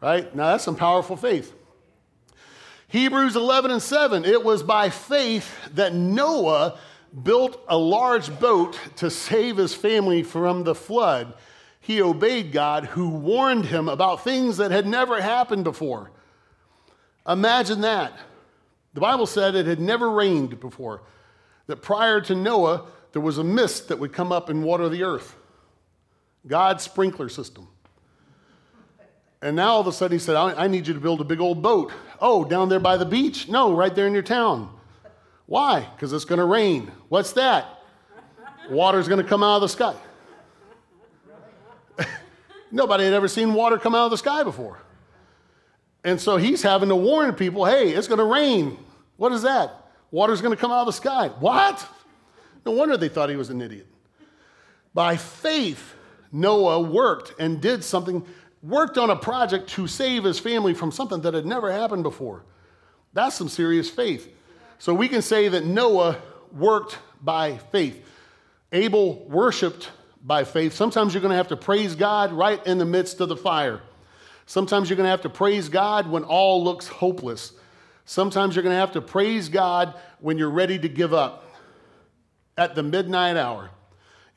right? 0.00 0.34
Now, 0.34 0.52
that's 0.52 0.64
some 0.64 0.76
powerful 0.76 1.16
faith. 1.16 1.54
Hebrews 2.88 3.36
11 3.36 3.70
and 3.70 3.82
7, 3.82 4.24
it 4.24 4.42
was 4.42 4.62
by 4.62 4.88
faith 4.88 5.54
that 5.74 5.92
Noah 5.92 6.78
built 7.22 7.62
a 7.68 7.76
large 7.76 8.38
boat 8.38 8.78
to 8.96 9.10
save 9.10 9.56
his 9.56 9.74
family 9.74 10.22
from 10.22 10.64
the 10.64 10.74
flood. 10.74 11.34
He 11.80 12.02
obeyed 12.02 12.52
God, 12.52 12.84
who 12.84 13.08
warned 13.08 13.66
him 13.66 13.88
about 13.88 14.24
things 14.24 14.56
that 14.58 14.70
had 14.70 14.86
never 14.86 15.20
happened 15.20 15.64
before. 15.64 16.10
Imagine 17.26 17.82
that. 17.82 18.12
The 18.94 19.00
Bible 19.00 19.26
said 19.26 19.54
it 19.54 19.66
had 19.66 19.80
never 19.80 20.10
rained 20.10 20.58
before, 20.60 21.02
that 21.66 21.82
prior 21.82 22.20
to 22.22 22.34
Noah, 22.34 22.86
there 23.12 23.22
was 23.22 23.38
a 23.38 23.44
mist 23.44 23.88
that 23.88 23.98
would 23.98 24.12
come 24.12 24.32
up 24.32 24.48
and 24.48 24.64
water 24.64 24.88
the 24.88 25.02
earth. 25.02 25.36
God's 26.46 26.84
sprinkler 26.84 27.28
system. 27.28 27.68
And 29.40 29.54
now 29.54 29.74
all 29.74 29.80
of 29.80 29.86
a 29.86 29.92
sudden 29.92 30.16
he 30.16 30.18
said, 30.18 30.36
I, 30.36 30.64
I 30.64 30.68
need 30.68 30.86
you 30.86 30.94
to 30.94 31.00
build 31.00 31.20
a 31.20 31.24
big 31.24 31.40
old 31.40 31.62
boat. 31.62 31.92
Oh, 32.20 32.44
down 32.44 32.68
there 32.68 32.80
by 32.80 32.96
the 32.96 33.06
beach? 33.06 33.48
No, 33.48 33.72
right 33.74 33.94
there 33.94 34.06
in 34.06 34.12
your 34.12 34.22
town. 34.22 34.70
Why? 35.46 35.88
Because 35.94 36.12
it's 36.12 36.24
going 36.24 36.40
to 36.40 36.44
rain. 36.44 36.90
What's 37.08 37.32
that? 37.32 37.66
Water's 38.68 39.08
going 39.08 39.22
to 39.22 39.28
come 39.28 39.42
out 39.42 39.56
of 39.56 39.62
the 39.62 39.68
sky. 39.68 39.94
Nobody 42.70 43.04
had 43.04 43.14
ever 43.14 43.28
seen 43.28 43.54
water 43.54 43.78
come 43.78 43.94
out 43.94 44.06
of 44.06 44.10
the 44.10 44.18
sky 44.18 44.42
before. 44.42 44.82
And 46.04 46.20
so 46.20 46.36
he's 46.36 46.62
having 46.62 46.88
to 46.90 46.96
warn 46.96 47.32
people 47.34 47.64
hey, 47.64 47.90
it's 47.90 48.08
going 48.08 48.18
to 48.18 48.24
rain. 48.24 48.78
What 49.16 49.32
is 49.32 49.42
that? 49.42 49.88
Water's 50.10 50.40
going 50.40 50.54
to 50.54 50.60
come 50.60 50.70
out 50.70 50.80
of 50.80 50.86
the 50.86 50.92
sky. 50.92 51.28
What? 51.40 51.86
No 52.64 52.72
wonder 52.72 52.96
they 52.96 53.08
thought 53.08 53.30
he 53.30 53.36
was 53.36 53.50
an 53.50 53.60
idiot. 53.60 53.86
By 54.94 55.16
faith, 55.16 55.94
Noah 56.32 56.80
worked 56.80 57.38
and 57.38 57.60
did 57.60 57.84
something, 57.84 58.26
worked 58.62 58.98
on 58.98 59.10
a 59.10 59.16
project 59.16 59.68
to 59.70 59.86
save 59.86 60.24
his 60.24 60.38
family 60.38 60.74
from 60.74 60.90
something 60.90 61.20
that 61.22 61.34
had 61.34 61.46
never 61.46 61.70
happened 61.72 62.02
before. 62.02 62.44
That's 63.12 63.36
some 63.36 63.48
serious 63.48 63.88
faith. 63.88 64.32
So 64.78 64.94
we 64.94 65.08
can 65.08 65.22
say 65.22 65.48
that 65.48 65.64
Noah 65.64 66.18
worked 66.52 66.98
by 67.22 67.56
faith. 67.56 68.04
Abel 68.72 69.24
worshiped 69.28 69.90
by 70.24 70.44
faith. 70.44 70.74
Sometimes 70.74 71.14
you're 71.14 71.20
going 71.20 71.30
to 71.30 71.36
have 71.36 71.48
to 71.48 71.56
praise 71.56 71.94
God 71.94 72.32
right 72.32 72.64
in 72.66 72.78
the 72.78 72.84
midst 72.84 73.20
of 73.20 73.28
the 73.28 73.36
fire. 73.36 73.80
Sometimes 74.46 74.88
you're 74.88 74.96
going 74.96 75.06
to 75.06 75.10
have 75.10 75.22
to 75.22 75.28
praise 75.28 75.68
God 75.68 76.08
when 76.08 76.24
all 76.24 76.64
looks 76.64 76.86
hopeless. 76.86 77.52
Sometimes 78.04 78.56
you're 78.56 78.62
going 78.62 78.74
to 78.74 78.80
have 78.80 78.92
to 78.92 79.00
praise 79.00 79.48
God 79.48 79.94
when 80.20 80.38
you're 80.38 80.50
ready 80.50 80.78
to 80.78 80.88
give 80.88 81.12
up 81.12 81.44
at 82.56 82.74
the 82.74 82.82
midnight 82.82 83.36
hour. 83.36 83.70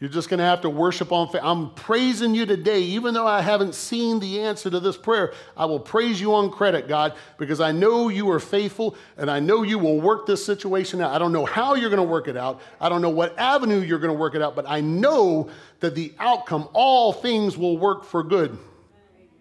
You're 0.01 0.09
just 0.09 0.29
going 0.29 0.39
to 0.39 0.45
have 0.45 0.61
to 0.61 0.69
worship 0.69 1.11
on 1.11 1.29
faith. 1.29 1.41
I'm 1.43 1.69
praising 1.75 2.33
you 2.33 2.47
today, 2.47 2.81
even 2.81 3.13
though 3.13 3.27
I 3.27 3.41
haven't 3.41 3.75
seen 3.75 4.19
the 4.19 4.41
answer 4.41 4.67
to 4.67 4.79
this 4.79 4.97
prayer. 4.97 5.31
I 5.55 5.65
will 5.65 5.79
praise 5.79 6.19
you 6.19 6.33
on 6.33 6.49
credit, 6.49 6.87
God, 6.87 7.13
because 7.37 7.61
I 7.61 7.71
know 7.71 8.09
you 8.09 8.27
are 8.31 8.39
faithful 8.39 8.95
and 9.15 9.29
I 9.29 9.39
know 9.39 9.61
you 9.61 9.77
will 9.77 10.01
work 10.01 10.25
this 10.25 10.43
situation 10.43 11.01
out. 11.01 11.13
I 11.13 11.19
don't 11.19 11.31
know 11.31 11.45
how 11.45 11.75
you're 11.75 11.91
going 11.91 12.01
to 12.01 12.03
work 12.03 12.27
it 12.27 12.35
out. 12.35 12.61
I 12.79 12.89
don't 12.89 13.03
know 13.03 13.11
what 13.11 13.37
avenue 13.37 13.79
you're 13.79 13.99
going 13.99 14.11
to 14.11 14.19
work 14.19 14.33
it 14.33 14.41
out, 14.41 14.55
but 14.55 14.65
I 14.67 14.81
know 14.81 15.51
that 15.81 15.93
the 15.93 16.15
outcome, 16.17 16.67
all 16.73 17.13
things 17.13 17.55
will 17.55 17.77
work 17.77 18.03
for 18.03 18.23
good 18.23 18.57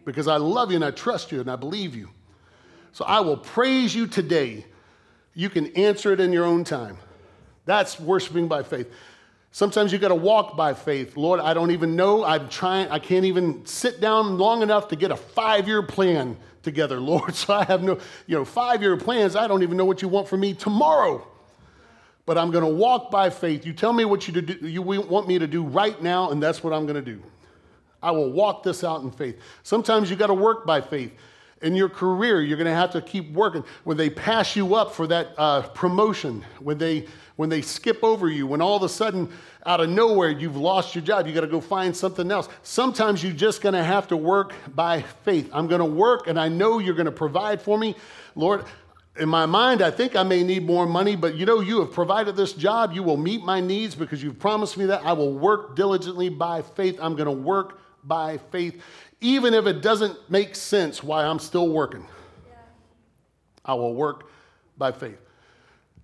because 0.05 0.29
I 0.29 0.37
love 0.37 0.71
you 0.71 0.77
and 0.77 0.85
I 0.85 0.91
trust 0.91 1.33
you 1.33 1.41
and 1.41 1.51
I 1.51 1.57
believe 1.57 1.97
you. 1.97 2.11
So 2.93 3.07
I 3.07 3.21
will 3.21 3.39
praise 3.39 3.95
you 3.95 4.07
today. 4.07 4.67
You 5.33 5.49
can 5.49 5.69
answer 5.69 6.13
it 6.13 6.21
in 6.21 6.35
your 6.35 6.45
own 6.45 6.65
time. 6.65 6.99
That's 7.65 7.99
worshiping 7.99 8.47
by 8.47 8.63
faith. 8.63 8.93
Sometimes 9.53 9.93
you 9.93 9.99
got 9.99 10.09
to 10.09 10.15
walk 10.15 10.57
by 10.57 10.75
faith. 10.75 11.17
Lord, 11.17 11.41
I 11.41 11.55
don't 11.55 11.73
even 11.73 11.97
know. 11.97 12.25
I'm 12.25 12.49
trying, 12.49 12.89
I 12.89 12.99
can't 13.01 13.25
even 13.25 13.67
sit 13.67 14.01
down 14.01 14.39
long 14.39 14.63
enough 14.63 14.89
to 14.89 14.97
get 14.97 15.11
a 15.11 15.17
five 15.17 15.67
year 15.67 15.83
plan 15.83 16.37
together, 16.63 17.01
Lord. 17.01 17.35
So 17.35 17.55
I 17.55 17.65
have 17.65 17.83
no, 17.83 17.99
you 18.27 18.37
know, 18.37 18.45
five 18.45 18.83
year 18.83 18.97
plans. 18.97 19.35
I 19.35 19.49
don't 19.49 19.63
even 19.63 19.77
know 19.77 19.85
what 19.85 20.03
you 20.03 20.09
want 20.09 20.29
from 20.29 20.41
me 20.41 20.55
tomorrow. 20.55 21.27
But 22.27 22.39
I'm 22.39 22.53
going 22.53 22.65
to 22.65 22.71
walk 22.71 23.11
by 23.11 23.29
faith. 23.31 23.67
You 23.67 23.73
tell 23.73 23.93
me 23.93 24.05
what 24.05 24.29
you, 24.29 24.41
do, 24.41 24.67
you 24.67 24.83
want 24.83 25.27
me 25.27 25.39
to 25.41 25.49
do 25.49 25.65
right 25.65 26.01
now, 26.01 26.31
and 26.31 26.41
that's 26.41 26.63
what 26.63 26.73
I'm 26.73 26.87
going 26.87 27.03
to 27.03 27.03
do. 27.03 27.21
I 28.03 28.13
will 28.13 28.31
walk 28.31 28.63
this 28.63 28.85
out 28.85 29.03
in 29.03 29.11
faith. 29.11 29.41
Sometimes 29.63 30.11
you 30.11 30.17
got 30.17 30.29
to 30.29 30.35
work 30.35 30.65
by 30.65 30.81
faith. 30.81 31.13
In 31.63 31.75
your 31.75 31.91
career, 31.91 32.41
you're 32.41 32.57
going 32.57 32.67
to 32.67 32.75
have 32.75 32.93
to 32.93 33.03
keep 33.03 33.31
working. 33.33 33.65
When 33.85 33.97
they 33.97 34.09
pass 34.09 34.57
you 34.57 34.75
up 34.75 34.95
for 34.95 35.07
that 35.09 35.35
uh, 35.37 35.63
promotion, 35.69 36.45
when 36.59 36.79
they 36.79 37.07
when 37.37 37.49
they 37.49 37.63
skip 37.63 38.05
over 38.05 38.29
you, 38.29 38.47
when 38.47 38.61
all 38.61 38.77
of 38.77 38.83
a 38.83 38.89
sudden, 38.89 39.27
out 39.65 39.81
of 39.81 39.89
nowhere, 39.89 40.29
you've 40.29 40.59
lost 40.59 40.95
your 40.95 41.03
job, 41.03 41.27
you 41.27 41.33
got 41.33 41.41
to 41.41 41.47
go 41.47 41.61
find 41.61 41.97
something 41.97 42.31
else. 42.31 42.51
Sometimes 42.63 43.25
you're 43.25 43.33
just 43.33 43.63
going 43.63 43.73
to 43.73 43.83
have 43.83 44.09
to 44.09 44.17
work 44.17 44.53
by 44.75 45.01
faith. 45.25 45.49
I'm 45.51 45.67
going 45.67 45.79
to 45.79 45.87
work, 45.87 46.27
and 46.27 46.39
I 46.39 46.49
know 46.49 46.81
you're 46.81 46.95
going 46.95 47.07
to 47.07 47.13
provide 47.13 47.63
for 47.63 47.79
me. 47.79 47.97
Lord, 48.35 48.67
in 49.19 49.29
my 49.29 49.47
mind, 49.47 49.81
I 49.81 49.91
think 49.91 50.17
I 50.17 50.23
may 50.23 50.43
need 50.43 50.67
more 50.67 50.85
money, 50.87 51.17
but 51.17 51.35
you 51.35 51.47
know, 51.47 51.61
you 51.61 51.81
have 51.81 51.93
provided 51.93 52.37
this 52.37 52.53
job. 52.53 52.93
You 52.93 53.03
will 53.03 53.17
meet 53.17 53.43
my 53.43 53.61
needs 53.61 53.95
because 53.95 54.23
you've 54.23 54.39
promised 54.39 54.77
me 54.77 54.85
that. 54.87 55.03
I 55.05 55.15
will 55.15 55.33
work 55.33 55.77
diligently 55.77 56.29
by 56.29 56.61
faith. 56.61 56.99
I'm 57.01 57.17
going 57.17 57.25
to 57.25 57.33
work 57.33 57.81
by 58.05 58.39
faith, 58.51 58.83
even 59.21 59.55
if 59.55 59.67
it 59.67 59.83
doesn't 59.83 60.31
make 60.31 60.57
sense 60.57 61.03
why 61.03 61.25
I'm 61.25 61.39
still 61.39 61.69
working. 61.69 62.07
Yeah. 62.47 62.55
I 63.65 63.75
will 63.75 63.95
work 63.95 64.31
by 64.79 64.93
faith. 64.93 65.19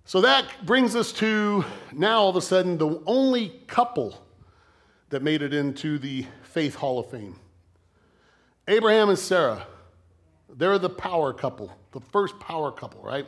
So 0.05 0.21
that 0.21 0.45
brings 0.65 0.95
us 0.95 1.11
to 1.13 1.65
now 1.91 2.21
all 2.21 2.29
of 2.29 2.35
a 2.35 2.41
sudden 2.41 2.77
the 2.77 3.01
only 3.05 3.49
couple 3.67 4.23
that 5.09 5.21
made 5.21 5.41
it 5.41 5.53
into 5.53 5.97
the 5.97 6.25
Faith 6.43 6.75
Hall 6.75 6.99
of 6.99 7.09
Fame 7.09 7.35
Abraham 8.67 9.09
and 9.09 9.19
Sarah. 9.19 9.65
They're 10.49 10.79
the 10.79 10.89
power 10.89 11.33
couple, 11.33 11.71
the 11.91 11.99
first 11.99 12.39
power 12.39 12.71
couple, 12.71 13.01
right? 13.01 13.25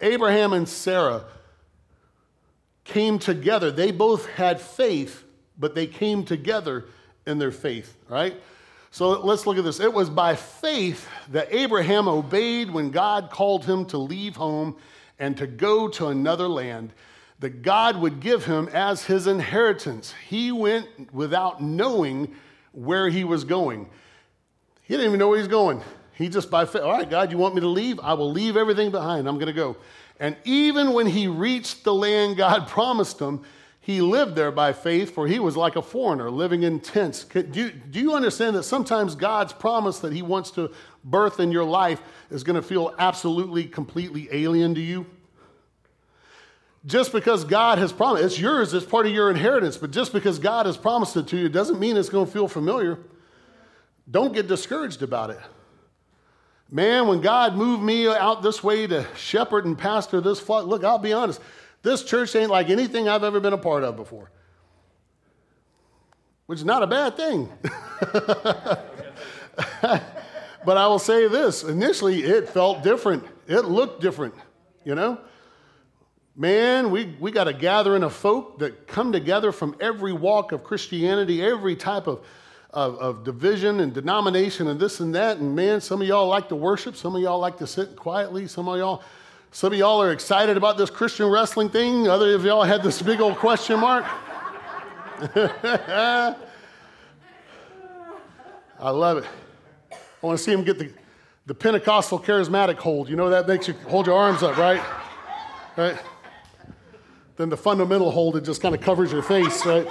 Abraham 0.00 0.52
and 0.52 0.68
Sarah 0.68 1.24
came 2.84 3.18
together. 3.18 3.70
They 3.70 3.90
both 3.90 4.26
had 4.26 4.60
faith, 4.60 5.24
but 5.58 5.74
they 5.74 5.86
came 5.86 6.24
together 6.24 6.84
in 7.26 7.38
their 7.38 7.50
faith, 7.50 7.96
right? 8.08 8.36
So 8.96 9.10
let's 9.10 9.46
look 9.46 9.58
at 9.58 9.64
this. 9.64 9.78
It 9.78 9.92
was 9.92 10.08
by 10.08 10.34
faith 10.36 11.06
that 11.28 11.52
Abraham 11.52 12.08
obeyed 12.08 12.70
when 12.70 12.90
God 12.90 13.28
called 13.30 13.66
him 13.66 13.84
to 13.88 13.98
leave 13.98 14.36
home 14.36 14.74
and 15.18 15.36
to 15.36 15.46
go 15.46 15.86
to 15.88 16.06
another 16.06 16.48
land 16.48 16.94
that 17.40 17.60
God 17.60 17.98
would 17.98 18.20
give 18.20 18.46
him 18.46 18.70
as 18.72 19.04
his 19.04 19.26
inheritance. 19.26 20.14
He 20.26 20.50
went 20.50 21.12
without 21.12 21.62
knowing 21.62 22.34
where 22.72 23.10
he 23.10 23.22
was 23.22 23.44
going. 23.44 23.90
He 24.80 24.94
didn't 24.94 25.08
even 25.08 25.18
know 25.18 25.28
where 25.28 25.40
he's 25.40 25.46
going. 25.46 25.82
He 26.14 26.30
just 26.30 26.50
by 26.50 26.64
faith, 26.64 26.80
all 26.80 26.92
right, 26.92 27.10
God, 27.10 27.30
you 27.30 27.36
want 27.36 27.54
me 27.54 27.60
to 27.60 27.68
leave? 27.68 28.00
I 28.00 28.14
will 28.14 28.32
leave 28.32 28.56
everything 28.56 28.90
behind. 28.90 29.28
I'm 29.28 29.36
going 29.36 29.48
to 29.48 29.52
go. 29.52 29.76
And 30.18 30.38
even 30.44 30.94
when 30.94 31.06
he 31.06 31.28
reached 31.28 31.84
the 31.84 31.92
land 31.92 32.38
God 32.38 32.66
promised 32.68 33.20
him, 33.20 33.44
he 33.86 34.00
lived 34.00 34.34
there 34.34 34.50
by 34.50 34.72
faith, 34.72 35.14
for 35.14 35.28
he 35.28 35.38
was 35.38 35.56
like 35.56 35.76
a 35.76 35.80
foreigner 35.80 36.28
living 36.28 36.64
in 36.64 36.80
tents. 36.80 37.22
Do 37.22 37.44
you, 37.52 37.70
do 37.70 38.00
you 38.00 38.14
understand 38.14 38.56
that 38.56 38.64
sometimes 38.64 39.14
God's 39.14 39.52
promise 39.52 40.00
that 40.00 40.12
he 40.12 40.22
wants 40.22 40.50
to 40.52 40.72
birth 41.04 41.38
in 41.38 41.52
your 41.52 41.62
life 41.62 42.02
is 42.28 42.42
going 42.42 42.56
to 42.56 42.66
feel 42.66 42.92
absolutely, 42.98 43.62
completely 43.62 44.28
alien 44.32 44.74
to 44.74 44.80
you? 44.80 45.06
Just 46.84 47.12
because 47.12 47.44
God 47.44 47.78
has 47.78 47.92
promised, 47.92 48.24
it's 48.24 48.40
yours, 48.40 48.74
it's 48.74 48.84
part 48.84 49.06
of 49.06 49.12
your 49.12 49.30
inheritance, 49.30 49.76
but 49.76 49.92
just 49.92 50.12
because 50.12 50.40
God 50.40 50.66
has 50.66 50.76
promised 50.76 51.16
it 51.16 51.28
to 51.28 51.36
you 51.36 51.48
doesn't 51.48 51.78
mean 51.78 51.96
it's 51.96 52.08
going 52.08 52.26
to 52.26 52.32
feel 52.32 52.48
familiar. 52.48 52.98
Don't 54.10 54.34
get 54.34 54.48
discouraged 54.48 55.02
about 55.02 55.30
it. 55.30 55.38
Man, 56.72 57.06
when 57.06 57.20
God 57.20 57.54
moved 57.54 57.84
me 57.84 58.08
out 58.08 58.42
this 58.42 58.64
way 58.64 58.88
to 58.88 59.06
shepherd 59.14 59.64
and 59.64 59.78
pastor 59.78 60.20
this 60.20 60.40
flock, 60.40 60.66
look, 60.66 60.82
I'll 60.82 60.98
be 60.98 61.12
honest, 61.12 61.40
this 61.82 62.02
church 62.02 62.34
ain't 62.34 62.50
like 62.50 62.70
anything 62.70 63.08
I've 63.08 63.24
ever 63.24 63.40
been 63.40 63.52
a 63.52 63.58
part 63.58 63.84
of 63.84 63.96
before, 63.96 64.30
which 66.46 66.58
is 66.58 66.64
not 66.64 66.82
a 66.82 66.86
bad 66.86 67.16
thing. 67.16 67.48
but 70.64 70.76
I 70.76 70.86
will 70.86 70.98
say 70.98 71.28
this 71.28 71.62
initially, 71.62 72.22
it 72.22 72.48
felt 72.48 72.82
different, 72.82 73.24
it 73.46 73.62
looked 73.62 74.00
different, 74.00 74.34
you 74.84 74.94
know? 74.94 75.18
Man, 76.38 76.90
we, 76.90 77.16
we 77.18 77.30
got 77.30 77.48
a 77.48 77.52
gathering 77.54 78.02
of 78.02 78.12
folk 78.12 78.58
that 78.58 78.86
come 78.86 79.10
together 79.10 79.52
from 79.52 79.74
every 79.80 80.12
walk 80.12 80.52
of 80.52 80.62
Christianity, 80.62 81.42
every 81.42 81.76
type 81.76 82.06
of, 82.06 82.26
of, 82.70 82.98
of, 82.98 83.24
division 83.24 83.80
and 83.80 83.94
denomination 83.94 84.68
and 84.68 84.78
this 84.78 85.00
and 85.00 85.14
that. 85.14 85.38
And 85.38 85.56
man, 85.56 85.80
some 85.80 86.02
of 86.02 86.06
y'all 86.06 86.28
like 86.28 86.50
to 86.50 86.56
worship, 86.56 86.94
some 86.94 87.16
of 87.16 87.22
y'all 87.22 87.38
like 87.38 87.56
to 87.58 87.66
sit 87.66 87.96
quietly, 87.96 88.46
some 88.48 88.68
of 88.68 88.76
y'all 88.76 89.02
some 89.56 89.72
of 89.72 89.78
y'all 89.78 90.02
are 90.02 90.12
excited 90.12 90.58
about 90.58 90.76
this 90.76 90.90
Christian 90.90 91.28
wrestling 91.28 91.70
thing. 91.70 92.08
Other 92.08 92.34
of 92.34 92.44
y'all 92.44 92.62
had 92.62 92.82
this 92.82 93.00
big 93.00 93.22
old 93.22 93.36
question 93.36 93.80
mark. 93.80 94.04
I 95.34 96.34
love 98.78 99.16
it. 99.16 99.24
I 99.90 99.96
want 100.20 100.36
to 100.36 100.44
see 100.44 100.52
him 100.52 100.62
get 100.62 100.78
the, 100.78 100.92
the 101.46 101.54
Pentecostal 101.54 102.20
charismatic 102.20 102.76
hold. 102.76 103.08
You 103.08 103.16
know 103.16 103.30
that 103.30 103.48
makes 103.48 103.66
you 103.66 103.72
hold 103.88 104.06
your 104.06 104.18
arms 104.18 104.42
up, 104.42 104.58
right? 104.58 104.82
Right? 105.74 105.98
Then 107.38 107.48
the 107.48 107.56
fundamental 107.56 108.10
hold, 108.10 108.36
it 108.36 108.44
just 108.44 108.60
kind 108.60 108.74
of 108.74 108.82
covers 108.82 109.10
your 109.10 109.22
face, 109.22 109.64
right? 109.64 109.88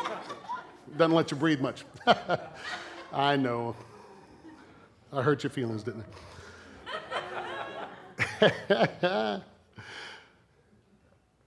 Doesn't 0.96 1.16
let 1.16 1.32
you 1.32 1.38
breathe 1.38 1.60
much. 1.60 1.86
I 3.12 3.36
know. 3.36 3.76
I 5.12 5.24
hurt 5.24 5.42
your 5.42 5.50
feelings, 5.50 5.82
didn't 5.82 6.06
I? 8.42 9.42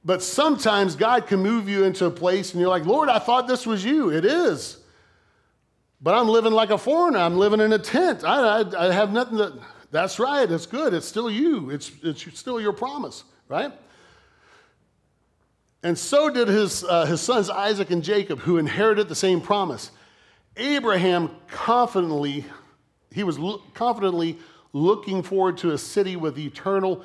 But 0.09 0.23
sometimes 0.23 0.97
God 0.97 1.27
can 1.27 1.41
move 1.41 1.69
you 1.69 1.85
into 1.85 2.07
a 2.07 2.11
place 2.11 2.53
and 2.53 2.62
you're 2.62 2.71
like, 2.71 2.87
Lord, 2.87 3.11
I 3.11 3.19
thought 3.19 3.47
this 3.47 3.67
was 3.67 3.85
you. 3.85 4.11
It 4.11 4.25
is. 4.25 4.79
But 6.00 6.15
I'm 6.15 6.29
living 6.29 6.55
like 6.55 6.71
a 6.71 6.79
foreigner. 6.79 7.19
I'm 7.19 7.37
living 7.37 7.61
in 7.61 7.75
a 7.75 7.79
tent. 7.79 8.25
I, 8.25 8.62
I, 8.62 8.88
I 8.88 8.91
have 8.91 9.12
nothing 9.12 9.37
that, 9.37 9.53
that's 9.91 10.19
right. 10.19 10.50
It's 10.50 10.65
good. 10.65 10.95
It's 10.95 11.07
still 11.07 11.31
you. 11.31 11.69
It's, 11.69 11.93
it's 12.03 12.38
still 12.38 12.59
your 12.59 12.73
promise, 12.73 13.23
right? 13.49 13.71
And 15.83 15.99
so 15.99 16.31
did 16.31 16.49
his, 16.49 16.85
uh, 16.85 17.05
his 17.05 17.21
sons 17.21 17.50
Isaac 17.50 17.91
and 17.91 18.03
Jacob, 18.03 18.38
who 18.38 18.57
inherited 18.57 19.11
the 19.11 19.15
same 19.15 19.43
promise. 19.43 19.91
Abraham 20.57 21.31
confidently, 21.49 22.47
he 23.12 23.25
was 23.25 23.38
lo- 23.38 23.61
confidently 23.75 24.38
looking 24.73 25.23
forward 25.23 25.59
to 25.59 25.73
a 25.73 25.77
city 25.77 26.17
with 26.17 26.38
eternal 26.38 27.05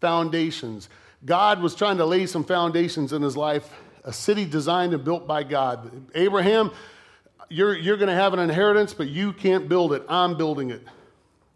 foundations. 0.00 0.88
God 1.24 1.60
was 1.60 1.74
trying 1.74 1.98
to 1.98 2.06
lay 2.06 2.26
some 2.26 2.44
foundations 2.44 3.12
in 3.12 3.22
his 3.22 3.36
life, 3.36 3.68
a 4.04 4.12
city 4.12 4.44
designed 4.44 4.94
and 4.94 5.04
built 5.04 5.26
by 5.26 5.42
God. 5.42 5.90
Abraham, 6.14 6.70
you're, 7.48 7.76
you're 7.76 7.96
going 7.96 8.08
to 8.08 8.14
have 8.14 8.32
an 8.32 8.38
inheritance, 8.38 8.94
but 8.94 9.08
you 9.08 9.32
can't 9.32 9.68
build 9.68 9.92
it. 9.92 10.02
I'm 10.08 10.36
building 10.36 10.70
it. 10.70 10.82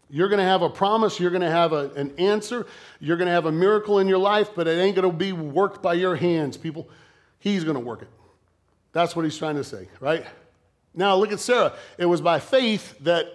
You're 0.09 0.29
going 0.29 0.39
to 0.39 0.45
have 0.45 0.61
a 0.61 0.69
promise. 0.69 1.19
You're 1.19 1.31
going 1.31 1.41
to 1.41 1.49
have 1.49 1.73
a, 1.73 1.89
an 1.93 2.13
answer. 2.19 2.67
You're 2.99 3.17
going 3.17 3.27
to 3.27 3.33
have 3.33 3.45
a 3.45 3.51
miracle 3.51 3.99
in 3.99 4.07
your 4.07 4.19
life, 4.19 4.49
but 4.55 4.67
it 4.67 4.79
ain't 4.79 4.95
going 4.95 5.09
to 5.09 5.15
be 5.15 5.31
worked 5.33 5.81
by 5.81 5.95
your 5.95 6.15
hands, 6.15 6.57
people. 6.57 6.87
He's 7.39 7.63
going 7.63 7.75
to 7.75 7.81
work 7.81 8.03
it. 8.03 8.09
That's 8.91 9.15
what 9.15 9.25
he's 9.25 9.37
trying 9.37 9.55
to 9.55 9.63
say, 9.63 9.87
right? 9.99 10.25
Now, 10.93 11.15
look 11.15 11.31
at 11.31 11.39
Sarah. 11.39 11.73
It 11.97 12.05
was 12.05 12.21
by 12.21 12.39
faith 12.39 12.97
that 12.99 13.27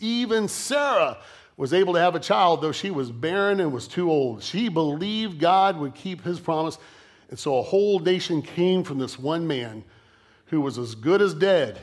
even 0.00 0.46
Sarah 0.46 1.18
was 1.60 1.74
able 1.74 1.92
to 1.92 2.00
have 2.00 2.14
a 2.14 2.20
child, 2.20 2.62
though 2.62 2.72
she 2.72 2.90
was 2.90 3.12
barren 3.12 3.60
and 3.60 3.70
was 3.70 3.86
too 3.86 4.10
old. 4.10 4.42
She 4.42 4.70
believed 4.70 5.38
God 5.38 5.78
would 5.78 5.94
keep 5.94 6.24
his 6.24 6.40
promise. 6.40 6.78
And 7.28 7.38
so 7.38 7.58
a 7.58 7.62
whole 7.62 7.98
nation 7.98 8.40
came 8.40 8.82
from 8.82 8.96
this 8.96 9.18
one 9.18 9.46
man 9.46 9.84
who 10.46 10.62
was 10.62 10.78
as 10.78 10.94
good 10.94 11.20
as 11.20 11.34
dead. 11.34 11.78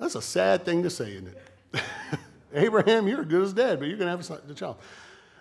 That's 0.00 0.16
a 0.16 0.20
sad 0.20 0.64
thing 0.64 0.82
to 0.82 0.90
say, 0.90 1.12
isn't 1.12 1.28
it? 1.28 1.82
Abraham, 2.52 3.06
you're 3.06 3.24
good 3.24 3.42
as 3.42 3.52
dead, 3.52 3.78
but 3.78 3.86
you're 3.86 3.96
going 3.96 4.10
to 4.10 4.28
have 4.30 4.50
a 4.50 4.54
child. 4.54 4.78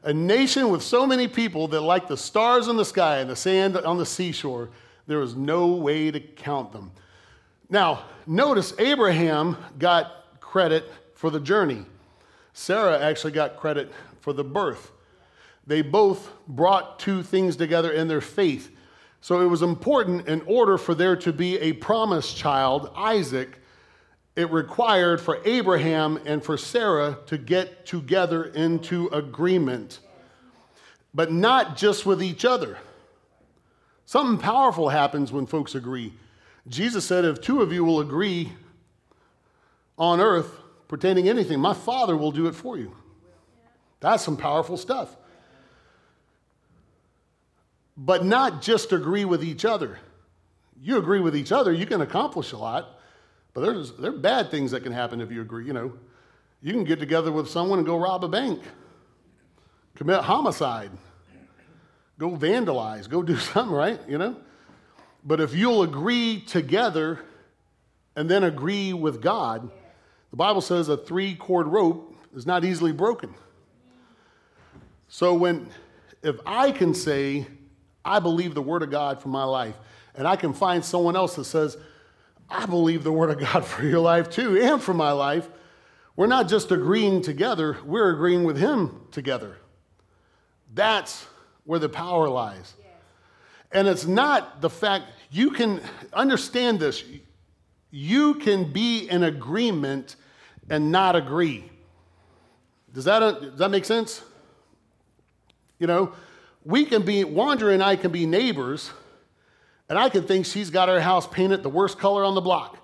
A 0.03 0.13
nation 0.13 0.69
with 0.69 0.83
so 0.83 1.07
many 1.07 1.27
people 1.27 1.67
that, 1.69 1.81
like 1.81 2.07
the 2.07 2.15
stars 2.15 2.67
in 2.67 2.77
the 2.77 2.85
sky 2.85 3.21
and 3.21 3.29
the 3.31 3.35
sand 3.35 3.75
on 3.75 3.97
the 3.97 4.05
seashore, 4.05 4.69
there 5.07 5.17
was 5.17 5.35
no 5.35 5.69
way 5.69 6.11
to 6.11 6.19
count 6.19 6.73
them. 6.73 6.91
Now, 7.71 8.03
notice 8.27 8.75
Abraham 8.77 9.57
got 9.79 10.39
credit 10.41 10.85
for 11.15 11.31
the 11.31 11.39
journey. 11.39 11.87
Sarah 12.53 12.99
actually 12.99 13.31
got 13.31 13.57
credit 13.57 13.91
for 14.19 14.33
the 14.33 14.43
birth. 14.43 14.91
They 15.67 15.81
both 15.81 16.31
brought 16.47 16.99
two 16.99 17.23
things 17.23 17.55
together 17.55 17.91
in 17.91 18.07
their 18.07 18.21
faith. 18.21 18.75
So 19.21 19.41
it 19.41 19.45
was 19.45 19.61
important 19.61 20.27
in 20.27 20.41
order 20.41 20.77
for 20.77 20.95
there 20.95 21.15
to 21.17 21.31
be 21.31 21.57
a 21.59 21.73
promised 21.73 22.35
child, 22.35 22.91
Isaac, 22.95 23.59
it 24.35 24.49
required 24.49 25.21
for 25.21 25.39
Abraham 25.45 26.19
and 26.25 26.43
for 26.43 26.57
Sarah 26.57 27.19
to 27.27 27.37
get 27.37 27.85
together 27.85 28.45
into 28.45 29.07
agreement, 29.07 29.99
but 31.13 31.31
not 31.31 31.75
just 31.75 32.05
with 32.05 32.23
each 32.23 32.45
other. 32.45 32.77
Something 34.05 34.37
powerful 34.37 34.89
happens 34.89 35.31
when 35.31 35.45
folks 35.45 35.75
agree. 35.75 36.13
Jesus 36.67 37.05
said, 37.05 37.25
If 37.25 37.41
two 37.41 37.61
of 37.61 37.73
you 37.73 37.83
will 37.83 37.99
agree 37.99 38.53
on 39.97 40.19
earth 40.19 40.60
pertaining 40.91 41.29
anything, 41.29 41.57
my 41.57 41.73
Father 41.73 42.17
will 42.17 42.33
do 42.33 42.47
it 42.47 42.53
for 42.53 42.77
you. 42.77 42.93
That's 44.01 44.21
some 44.23 44.35
powerful 44.35 44.75
stuff. 44.75 45.15
But 47.95 48.25
not 48.25 48.61
just 48.61 48.91
agree 48.91 49.23
with 49.23 49.41
each 49.41 49.63
other. 49.63 49.99
You 50.81 50.97
agree 50.97 51.21
with 51.21 51.33
each 51.33 51.53
other, 51.53 51.71
you 51.71 51.85
can 51.85 52.01
accomplish 52.01 52.51
a 52.51 52.57
lot. 52.57 52.99
But 53.53 53.61
there's, 53.61 53.93
there 53.93 54.11
are 54.11 54.17
bad 54.17 54.51
things 54.51 54.71
that 54.71 54.83
can 54.83 54.91
happen 54.91 55.21
if 55.21 55.31
you 55.31 55.39
agree. 55.41 55.65
You 55.65 55.71
know, 55.71 55.93
you 56.61 56.73
can 56.73 56.83
get 56.83 56.99
together 56.99 57.31
with 57.31 57.49
someone 57.49 57.79
and 57.79 57.85
go 57.85 57.97
rob 57.97 58.25
a 58.25 58.27
bank, 58.27 58.61
commit 59.95 60.19
homicide, 60.19 60.91
go 62.19 62.31
vandalize, 62.31 63.07
go 63.07 63.23
do 63.23 63.37
something, 63.37 63.73
right? 63.73 64.01
You 64.09 64.17
know? 64.17 64.35
But 65.23 65.39
if 65.39 65.55
you'll 65.55 65.83
agree 65.83 66.41
together 66.41 67.19
and 68.17 68.29
then 68.29 68.43
agree 68.43 68.91
with 68.91 69.21
God, 69.21 69.71
the 70.31 70.37
Bible 70.37 70.61
says 70.61 70.89
a 70.89 70.97
three 70.97 71.35
cord 71.35 71.67
rope 71.67 72.15
is 72.35 72.45
not 72.45 72.63
easily 72.63 72.91
broken. 72.91 73.33
So 75.07 75.33
when, 75.33 75.67
if 76.23 76.37
I 76.45 76.71
can 76.71 76.93
say, 76.93 77.45
I 78.03 78.19
believe 78.19 78.53
the 78.53 78.61
Word 78.61 78.81
of 78.81 78.89
God 78.89 79.21
for 79.21 79.27
my 79.27 79.43
life, 79.43 79.75
and 80.15 80.27
I 80.27 80.37
can 80.37 80.53
find 80.53 80.83
someone 80.83 81.15
else 81.15 81.35
that 81.35 81.43
says, 81.43 81.77
I 82.49 82.65
believe 82.65 83.03
the 83.03 83.11
Word 83.11 83.29
of 83.29 83.39
God 83.39 83.65
for 83.65 83.85
your 83.85 83.99
life 83.99 84.29
too, 84.29 84.59
and 84.59 84.81
for 84.81 84.93
my 84.93 85.11
life. 85.11 85.49
We're 86.15 86.27
not 86.27 86.49
just 86.49 86.71
agreeing 86.71 87.21
together, 87.21 87.77
we're 87.85 88.11
agreeing 88.11 88.43
with 88.43 88.57
Him 88.57 89.01
together. 89.11 89.57
That's 90.73 91.25
where 91.65 91.79
the 91.79 91.89
power 91.89 92.29
lies. 92.29 92.73
And 93.71 93.87
it's 93.87 94.05
not 94.05 94.61
the 94.61 94.69
fact, 94.69 95.05
you 95.29 95.51
can 95.51 95.81
understand 96.11 96.79
this. 96.79 97.03
You 97.91 98.35
can 98.35 98.71
be 98.71 99.09
in 99.09 99.23
agreement 99.23 100.15
and 100.69 100.91
not 100.91 101.15
agree. 101.15 101.69
Does 102.93 103.05
that, 103.05 103.21
uh, 103.21 103.31
does 103.31 103.59
that 103.59 103.69
make 103.69 103.85
sense? 103.85 104.21
You 105.77 105.87
know, 105.87 106.13
we 106.63 106.85
can 106.85 107.03
be, 107.03 107.23
Wandra 107.23 107.73
and 107.73 107.83
I 107.83 107.95
can 107.95 108.11
be 108.11 108.25
neighbors 108.25 108.91
and 109.89 109.99
I 109.99 110.09
can 110.09 110.23
think 110.23 110.45
she's 110.45 110.69
got 110.69 110.87
her 110.87 111.01
house 111.01 111.27
painted 111.27 111.63
the 111.63 111.69
worst 111.69 111.99
color 111.99 112.23
on 112.23 112.33
the 112.33 112.41
block. 112.41 112.77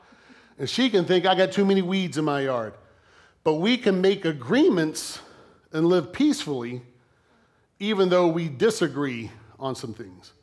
And 0.60 0.70
she 0.70 0.90
can 0.90 1.06
think 1.06 1.26
I 1.26 1.36
got 1.36 1.52
too 1.52 1.64
many 1.64 1.82
weeds 1.82 2.18
in 2.18 2.26
my 2.26 2.42
yard. 2.42 2.74
But 3.44 3.56
we 3.56 3.78
can 3.78 4.02
make 4.02 4.26
agreements 4.26 5.20
and 5.72 5.86
live 5.86 6.12
peacefully 6.12 6.82
even 7.80 8.10
though 8.10 8.28
we 8.28 8.50
disagree 8.50 9.32
on 9.60 9.76
some 9.76 9.94
things. 9.94 10.34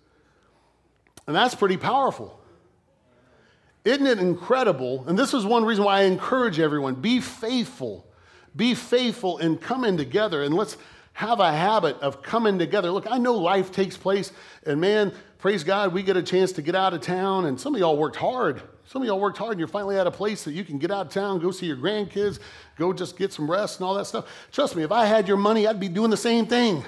And 1.27 1.35
that's 1.35 1.55
pretty 1.55 1.77
powerful. 1.77 2.38
Isn't 3.85 4.07
it 4.07 4.18
incredible? 4.18 5.05
And 5.07 5.18
this 5.18 5.35
is 5.35 5.44
one 5.44 5.64
reason 5.64 5.85
why 5.85 6.01
I 6.01 6.03
encourage 6.05 6.59
everyone 6.59 6.94
be 6.94 7.20
faithful. 7.20 8.07
Be 8.57 8.75
faithful 8.75 9.38
in 9.38 9.59
coming 9.59 9.97
together 9.97 10.42
and 10.42 10.55
let's 10.55 10.77
have 11.14 11.38
a 11.38 11.53
habit 11.53 11.97
of 12.01 12.23
coming 12.23 12.59
together. 12.59 12.90
Look, 12.90 13.07
I 13.09 13.18
know 13.18 13.35
life 13.35 13.70
takes 13.70 13.97
place, 13.97 14.33
and 14.66 14.81
man, 14.81 15.12
praise 15.38 15.62
God, 15.62 15.92
we 15.92 16.03
get 16.03 16.16
a 16.16 16.23
chance 16.23 16.51
to 16.53 16.62
get 16.62 16.75
out 16.75 16.92
of 16.92 17.03
town. 17.03 17.47
And 17.47 17.61
some 17.61 17.75
of 17.75 17.81
y'all 17.81 17.97
worked 17.97 18.16
hard. 18.16 18.62
Some 18.87 19.01
of 19.03 19.07
y'all 19.07 19.20
worked 19.20 19.38
hard, 19.38 19.53
and 19.53 19.59
you're 19.61 19.68
finally 19.68 19.97
at 19.97 20.07
a 20.07 20.11
place 20.11 20.44
that 20.44 20.53
you 20.53 20.64
can 20.64 20.79
get 20.79 20.90
out 20.90 21.07
of 21.07 21.12
town, 21.12 21.38
go 21.38 21.51
see 21.51 21.66
your 21.66 21.77
grandkids, 21.77 22.38
go 22.77 22.92
just 22.92 23.16
get 23.16 23.33
some 23.33 23.51
rest 23.51 23.79
and 23.79 23.87
all 23.87 23.94
that 23.94 24.07
stuff. 24.07 24.27
Trust 24.51 24.77
me, 24.77 24.83
if 24.83 24.92
I 24.92 25.07
had 25.07 25.29
your 25.29 25.37
money, 25.37 25.66
I'd 25.66 25.81
be 25.81 25.88
doing 25.88 26.11
the 26.11 26.16
same 26.16 26.47
thing. 26.47 26.85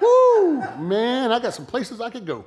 Woo, 0.00 0.60
man, 0.78 1.32
I 1.32 1.40
got 1.40 1.52
some 1.52 1.66
places 1.66 2.00
I 2.00 2.10
could 2.10 2.26
go. 2.26 2.44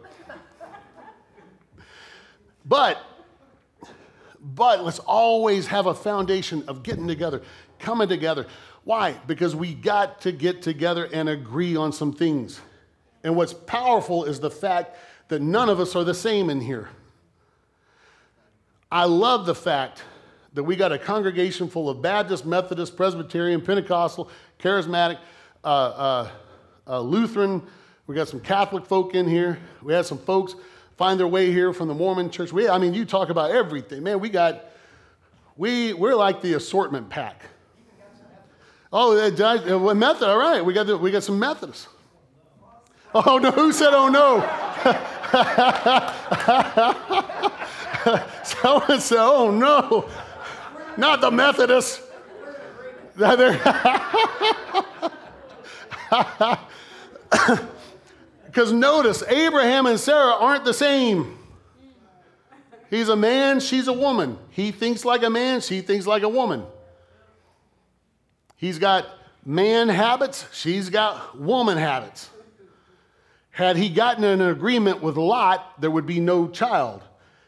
But, 2.66 2.98
but 4.56 4.84
let's 4.84 5.00
always 5.00 5.68
have 5.68 5.88
a 5.88 5.94
foundation 5.94 6.64
of 6.68 6.84
getting 6.84 7.08
together, 7.08 7.42
coming 7.80 8.08
together. 8.08 8.48
Why? 8.86 9.16
Because 9.28 9.56
we 9.56 9.74
got 9.74 10.22
to 10.22 10.32
get 10.32 10.62
together 10.62 11.10
and 11.12 11.28
agree 11.28 11.76
on 11.76 11.92
some 11.92 12.14
things. 12.14 12.62
And 13.24 13.36
what's 13.36 13.54
powerful 13.54 14.24
is 14.24 14.40
the 14.40 14.52
fact 14.52 14.96
that 15.28 15.42
none 15.42 15.68
of 15.68 15.80
us 15.82 15.96
are 15.96 16.06
the 16.06 16.14
same 16.14 16.50
in 16.50 16.62
here. 16.62 16.88
I 18.90 19.04
love 19.04 19.46
the 19.46 19.56
fact 19.56 20.04
that 20.54 20.64
we 20.64 20.78
got 20.78 20.94
a 20.94 20.98
congregation 20.98 21.68
full 21.68 21.90
of 21.90 22.02
Baptist, 22.02 22.46
Methodist, 22.46 22.96
Presbyterian, 22.96 23.60
Pentecostal, 23.60 24.32
Charismatic, 24.60 25.18
uh, 25.64 25.68
uh, 25.68 26.30
uh, 26.88 27.02
Lutheran. 27.02 27.62
We 28.08 28.16
got 28.16 28.30
some 28.30 28.40
Catholic 28.40 28.86
folk 28.86 29.14
in 29.14 29.28
here. 29.28 29.60
We 29.82 29.92
had 29.92 30.06
some 30.06 30.18
folks 30.18 30.56
find 30.98 31.20
their 31.20 31.28
way 31.28 31.52
here 31.52 31.72
from 31.72 31.88
the 31.88 31.94
Mormon 31.94 32.30
church. 32.30 32.52
We, 32.52 32.68
I 32.68 32.78
mean, 32.80 32.94
you 32.94 33.06
talk 33.06 33.30
about 33.30 33.52
everything. 33.52 34.04
Man, 34.04 34.20
we 34.20 34.30
got, 34.30 34.66
we, 35.56 35.94
we're 35.94 36.16
like 36.16 36.42
the 36.42 36.54
assortment 36.54 37.10
pack. 37.10 37.44
Oh, 38.92 39.18
uh, 39.18 39.30
uh 39.30 39.94
method. 39.94 40.28
All 40.28 40.38
right, 40.38 40.64
we 40.64 40.74
got 40.74 40.88
the, 40.88 40.98
we 40.98 41.12
got 41.12 41.24
some 41.24 41.40
Methodists. 41.40 41.88
Oh 43.14 43.38
no! 43.38 43.52
Who 43.52 43.72
said 43.72 43.94
oh 43.94 44.10
no? 44.10 44.42
Someone 48.44 49.02
said 49.02 49.20
oh 49.20 49.52
no, 49.52 50.10
not 50.98 51.22
the 51.22 51.32
Methodists. 51.32 52.02
Because 58.58 58.74
notice, 58.74 59.22
Abraham 59.28 59.86
and 59.86 60.00
Sarah 60.00 60.34
aren't 60.34 60.66
the 60.66 60.74
same. 60.74 61.38
He's 62.90 63.08
a 63.08 63.16
man, 63.16 63.60
she's 63.60 63.88
a 63.88 63.94
woman. 63.94 64.40
He 64.50 64.72
thinks 64.72 65.06
like 65.06 65.22
a 65.22 65.30
man, 65.30 65.62
she 65.62 65.82
thinks 65.82 66.08
like 66.08 66.24
a 66.24 66.28
woman. 66.28 66.64
He's 68.56 68.80
got 68.80 69.06
man 69.46 69.90
habits, 69.90 70.44
she's 70.54 70.90
got 70.90 71.40
woman 71.40 71.78
habits. 71.78 72.32
Had 73.52 73.78
he 73.78 73.90
gotten 73.90 74.24
in 74.24 74.42
an 74.42 74.50
agreement 74.50 75.04
with 75.04 75.18
Lot, 75.18 75.80
there 75.80 75.92
would 75.92 76.08
be 76.08 76.20
no 76.20 76.48
child. 76.48 77.04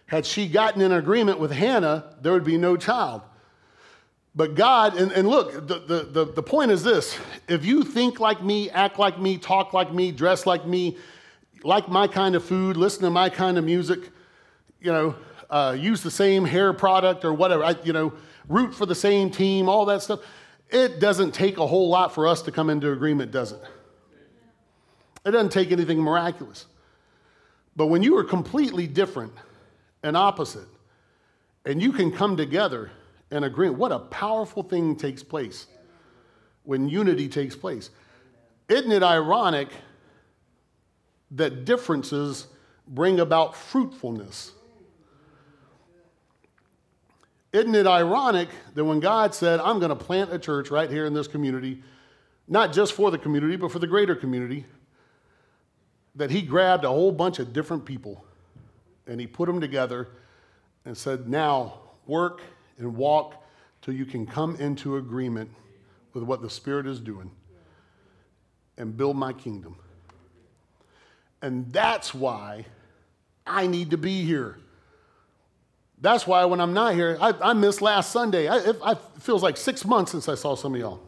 Had 0.05 0.27
she 0.27 0.47
gotten 0.47 0.79
in 0.79 0.91
agreement 0.91 1.39
with 1.39 1.49
Hannah, 1.49 2.17
there 2.21 2.33
would 2.33 2.45
be 2.45 2.59
no 2.59 2.77
child. 2.77 3.23
But 4.35 4.55
God, 4.55 4.97
and, 4.97 5.11
and 5.11 5.27
look, 5.27 5.67
the, 5.67 5.79
the, 5.79 6.03
the, 6.03 6.25
the 6.25 6.43
point 6.43 6.71
is 6.71 6.83
this 6.83 7.17
if 7.47 7.65
you 7.65 7.83
think 7.83 8.19
like 8.19 8.43
me, 8.43 8.69
act 8.69 8.99
like 8.99 9.19
me, 9.19 9.37
talk 9.37 9.73
like 9.73 9.91
me, 9.91 10.11
dress 10.11 10.45
like 10.45 10.65
me, 10.65 10.97
like 11.63 11.89
my 11.89 12.07
kind 12.07 12.35
of 12.35 12.43
food, 12.43 12.77
listen 12.77 13.03
to 13.03 13.09
my 13.09 13.29
kind 13.29 13.57
of 13.57 13.65
music, 13.65 14.09
you 14.79 14.91
know, 14.91 15.15
uh, 15.49 15.75
use 15.77 16.03
the 16.03 16.11
same 16.11 16.45
hair 16.45 16.73
product 16.73 17.25
or 17.25 17.33
whatever, 17.33 17.63
I, 17.63 17.75
you 17.83 17.93
know, 17.93 18.13
root 18.47 18.73
for 18.73 18.85
the 18.85 18.95
same 18.95 19.31
team, 19.31 19.67
all 19.67 19.85
that 19.85 20.03
stuff. 20.03 20.19
It 20.69 20.99
doesn't 20.99 21.33
take 21.33 21.57
a 21.57 21.65
whole 21.65 21.89
lot 21.89 22.13
for 22.13 22.27
us 22.27 22.43
to 22.43 22.51
come 22.51 22.69
into 22.69 22.91
agreement, 22.91 23.31
does 23.31 23.51
it? 23.51 23.61
It 25.25 25.31
doesn't 25.31 25.51
take 25.51 25.71
anything 25.71 25.99
miraculous. 25.99 26.67
But 27.75 27.87
when 27.87 28.03
you 28.03 28.17
are 28.17 28.23
completely 28.23 28.87
different 28.87 29.33
and 30.03 30.15
opposite, 30.15 30.67
and 31.65 31.81
you 31.81 31.91
can 31.91 32.11
come 32.11 32.37
together 32.37 32.91
and 33.31 33.45
agree, 33.45 33.69
what 33.69 33.91
a 33.91 33.99
powerful 33.99 34.63
thing 34.63 34.95
takes 34.95 35.23
place 35.23 35.67
when 36.63 36.89
unity 36.89 37.27
takes 37.27 37.55
place. 37.55 37.89
Isn't 38.67 38.91
it 38.91 39.03
ironic 39.03 39.69
that 41.31 41.65
differences 41.65 42.47
bring 42.87 43.19
about 43.19 43.55
fruitfulness? 43.55 44.51
Isn't 47.51 47.73
it 47.73 47.87
ironic 47.87 48.49
that 48.75 48.85
when 48.85 48.99
God 48.99 49.33
said, 49.33 49.59
I'm 49.59 49.79
going 49.79 49.89
to 49.89 49.95
plant 49.95 50.31
a 50.31 50.37
church 50.37 50.69
right 50.69 50.89
here 50.89 51.05
in 51.05 51.13
this 51.13 51.27
community, 51.27 51.81
not 52.47 52.73
just 52.73 52.93
for 52.93 53.09
the 53.09 53.17
community, 53.17 53.55
but 53.55 53.71
for 53.71 53.79
the 53.79 53.87
greater 53.87 54.15
community, 54.15 54.65
that 56.15 56.29
He 56.29 56.43
grabbed 56.43 56.83
a 56.83 56.89
whole 56.89 57.11
bunch 57.11 57.39
of 57.39 57.53
different 57.53 57.85
people 57.85 58.23
and 59.07 59.19
He 59.19 59.25
put 59.25 59.47
them 59.47 59.59
together 59.59 60.09
and 60.85 60.95
said, 60.95 61.27
Now 61.27 61.79
work 62.05 62.41
and 62.79 62.95
walk 62.95 63.43
till 63.81 63.93
you 63.93 64.05
can 64.05 64.25
come 64.25 64.55
into 64.55 64.97
agreement 64.97 65.51
with 66.13 66.23
what 66.23 66.41
the 66.41 66.49
Spirit 66.49 66.87
is 66.87 66.99
doing 66.99 67.29
and 68.77 68.95
build 68.97 69.15
my 69.15 69.33
kingdom. 69.33 69.75
And 71.41 71.71
that's 71.71 72.13
why 72.13 72.65
I 73.45 73.67
need 73.67 73.91
to 73.91 73.97
be 73.97 74.23
here. 74.23 74.57
That's 76.01 76.25
why 76.25 76.45
when 76.45 76.61
I'm 76.61 76.73
not 76.73 76.93
here, 76.93 77.17
I, 77.19 77.33
I 77.41 77.53
missed 77.53 77.81
last 77.81 78.11
Sunday. 78.11 78.47
I, 78.47 78.57
it, 78.57 78.97
feels 79.19 79.43
like 79.43 79.57
six 79.57 79.85
months 79.85 80.11
since 80.11 80.29
I 80.29 80.35
saw 80.35 80.55
some 80.55 80.73
of 80.73 80.79
y'all. 80.79 81.01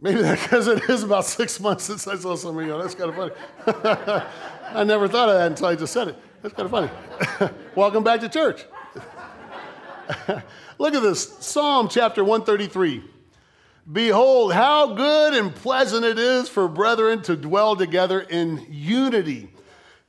Maybe 0.00 0.22
that's 0.22 0.42
because 0.44 0.66
it 0.66 0.88
is 0.88 1.02
about 1.02 1.26
six 1.26 1.60
months 1.60 1.84
since 1.84 2.06
I 2.08 2.16
saw 2.16 2.36
some 2.36 2.58
of 2.58 2.66
y'all. 2.66 2.80
That's 2.80 2.94
kind 2.94 3.10
of 3.10 3.16
funny. 3.16 4.24
I 4.74 4.84
never 4.84 5.08
thought 5.08 5.28
of 5.28 5.34
that 5.36 5.50
until 5.50 5.66
I 5.66 5.74
just 5.74 5.92
said 5.92 6.08
it. 6.08 6.16
That's 6.40 6.54
kind 6.54 6.64
of 6.66 6.70
funny. 6.70 7.52
Welcome 7.76 8.02
back 8.02 8.20
to 8.20 8.28
church. 8.28 8.64
Look 10.78 10.94
at 10.94 11.02
this 11.02 11.28
Psalm 11.40 11.88
chapter 11.88 12.24
133. 12.24 13.02
Behold, 13.90 14.52
how 14.52 14.94
good 14.94 15.34
and 15.34 15.54
pleasant 15.54 16.04
it 16.04 16.18
is 16.18 16.48
for 16.48 16.68
brethren 16.68 17.22
to 17.22 17.36
dwell 17.36 17.74
together 17.74 18.20
in 18.20 18.64
unity. 18.70 19.52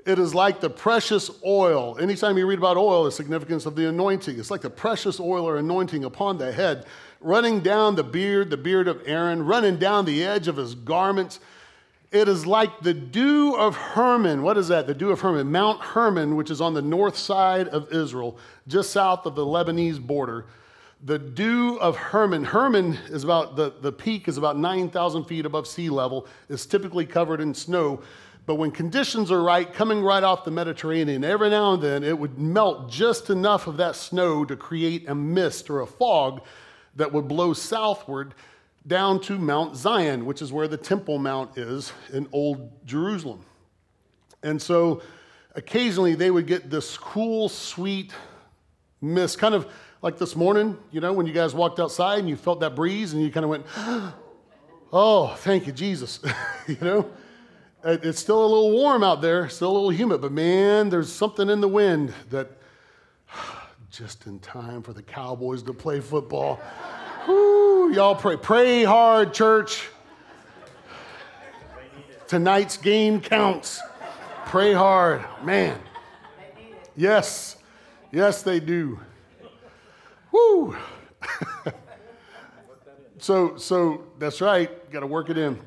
It 0.06 0.20
is 0.20 0.36
like 0.36 0.60
the 0.60 0.70
precious 0.70 1.32
oil. 1.46 1.98
Anytime 2.00 2.38
you 2.38 2.46
read 2.46 2.60
about 2.60 2.78
oil, 2.78 3.06
the 3.06 3.12
significance 3.12 3.66
of 3.66 3.76
the 3.76 3.88
anointing. 3.88 4.38
It's 4.38 4.52
like 4.52 4.62
the 4.62 4.70
precious 4.70 5.20
oil 5.20 5.48
or 5.48 5.58
anointing 5.58 6.04
upon 6.04 6.38
the 6.38 6.52
head, 6.52 6.86
running 7.22 7.62
down 7.62 7.96
the 7.96 8.04
beard, 8.04 8.50
the 8.50 8.58
beard 8.58 8.88
of 8.88 9.02
Aaron, 9.06 9.44
running 9.44 9.78
down 9.78 10.06
the 10.06 10.24
edge 10.24 10.48
of 10.48 10.58
his 10.58 10.76
garments. 10.76 11.40
It 12.14 12.28
is 12.28 12.46
like 12.46 12.80
the 12.82 12.94
dew 12.94 13.56
of 13.56 13.76
Hermon. 13.76 14.44
What 14.44 14.58
is 14.58 14.70
that? 14.70 14.88
The 14.88 14.94
dew 14.94 15.12
of 15.12 15.20
Hermon. 15.20 15.52
Mount 15.52 15.82
Hermon, 15.82 16.36
which 16.36 16.52
is 16.52 16.62
on 16.62 16.74
the 16.74 16.82
north 16.82 17.18
side 17.18 17.68
of 17.68 17.92
Israel, 17.92 18.38
just 18.68 18.92
south 18.92 19.26
of 19.26 19.36
the 19.36 19.46
Lebanese 19.46 20.00
border 20.00 20.46
the 21.04 21.20
dew 21.20 21.78
of 21.82 21.98
Hermon. 21.98 22.46
Hermon 22.46 22.94
is 23.08 23.26
about, 23.26 23.58
the, 23.58 23.74
the 23.82 23.92
peak 23.92 24.28
is 24.30 24.38
about 24.38 24.58
9,000 24.58 25.26
feet 25.26 25.46
above 25.46 25.68
sea 25.68 25.90
level, 25.90 26.28
is 26.48 26.66
typically 26.66 27.06
covered 27.06 27.42
in 27.42 27.54
snow. 27.54 28.02
But 28.46 28.56
when 28.56 28.72
conditions 28.72 29.30
are 29.30 29.44
right, 29.44 29.72
coming 29.72 30.02
right 30.02 30.24
off 30.24 30.46
the 30.46 30.52
Mediterranean, 30.52 31.24
every 31.26 31.50
now 31.50 31.74
and 31.74 31.84
then 31.84 32.04
it 32.04 32.18
would 32.18 32.40
melt 32.40 32.90
just 32.90 33.30
enough 33.30 33.68
of 33.68 33.78
that 33.78 33.96
snow 33.96 34.46
to 34.46 34.56
create 34.56 35.10
a 35.10 35.16
mist 35.16 35.70
or 35.70 35.82
a 35.82 35.88
fog 35.88 36.42
that 36.96 37.12
would 37.12 37.28
blow 37.28 37.54
southward 37.54 38.34
down 38.86 39.20
to 39.22 39.38
Mount 39.38 39.76
Zion, 39.76 40.26
which 40.26 40.42
is 40.42 40.52
where 40.52 40.68
the 40.68 40.78
Temple 40.78 41.18
Mount 41.18 41.58
is 41.58 41.94
in 42.12 42.28
Old 42.32 42.86
Jerusalem. 42.86 43.46
And 44.42 44.62
so 44.62 45.02
occasionally 45.56 46.16
they 46.16 46.32
would 46.32 46.48
get 46.48 46.70
this 46.70 46.98
cool, 46.98 47.50
sweet 47.50 48.14
mist, 49.02 49.40
kind 49.40 49.56
of 49.56 49.68
like 50.02 50.18
this 50.18 50.36
morning, 50.36 50.78
you 50.92 51.00
know, 51.00 51.14
when 51.14 51.26
you 51.26 51.34
guys 51.34 51.54
walked 51.56 51.80
outside 51.80 52.20
and 52.20 52.28
you 52.28 52.36
felt 52.36 52.60
that 52.60 52.76
breeze 52.76 53.14
and 53.14 53.24
you 53.24 53.32
kind 53.32 53.46
of 53.46 53.50
went, 53.50 53.66
oh, 54.92 55.34
thank 55.40 55.66
you, 55.66 55.72
Jesus. 55.72 56.20
you 56.68 56.78
know, 56.82 57.10
it's 57.86 58.20
still 58.20 58.44
a 58.44 58.48
little 58.48 58.72
warm 58.72 59.04
out 59.04 59.22
there, 59.22 59.48
still 59.48 59.72
a 59.72 59.74
little 59.74 59.90
humid, 59.92 60.20
but 60.22 60.32
man, 60.32 60.90
there's 60.90 61.12
something 61.12 61.50
in 61.50 61.62
the 61.62 61.68
wind 61.70 62.14
that 62.32 62.52
just 63.90 64.28
in 64.28 64.40
time 64.40 64.82
for 64.82 64.92
the 64.92 65.04
Cowboys 65.04 65.64
to 65.64 65.74
play 65.74 66.02
football. 66.02 66.60
Y'all 67.94 68.16
pray. 68.16 68.38
Pray 68.38 68.84
hard, 68.84 69.36
church. 69.36 69.88
Tonight's 72.28 72.76
game 72.76 73.22
counts. 73.22 73.80
Pray 74.48 74.74
hard. 74.74 75.24
Man. 75.44 75.80
Yes. 76.96 77.58
Yes, 78.12 78.42
they 78.42 78.60
do. 78.60 79.00
Woo! 80.32 80.76
so, 83.20 83.58
so 83.58 84.06
that's 84.18 84.42
right. 84.42 84.90
Got 84.90 85.02
to 85.02 85.08
work 85.08 85.30
it 85.30 85.38
in. 85.38 85.60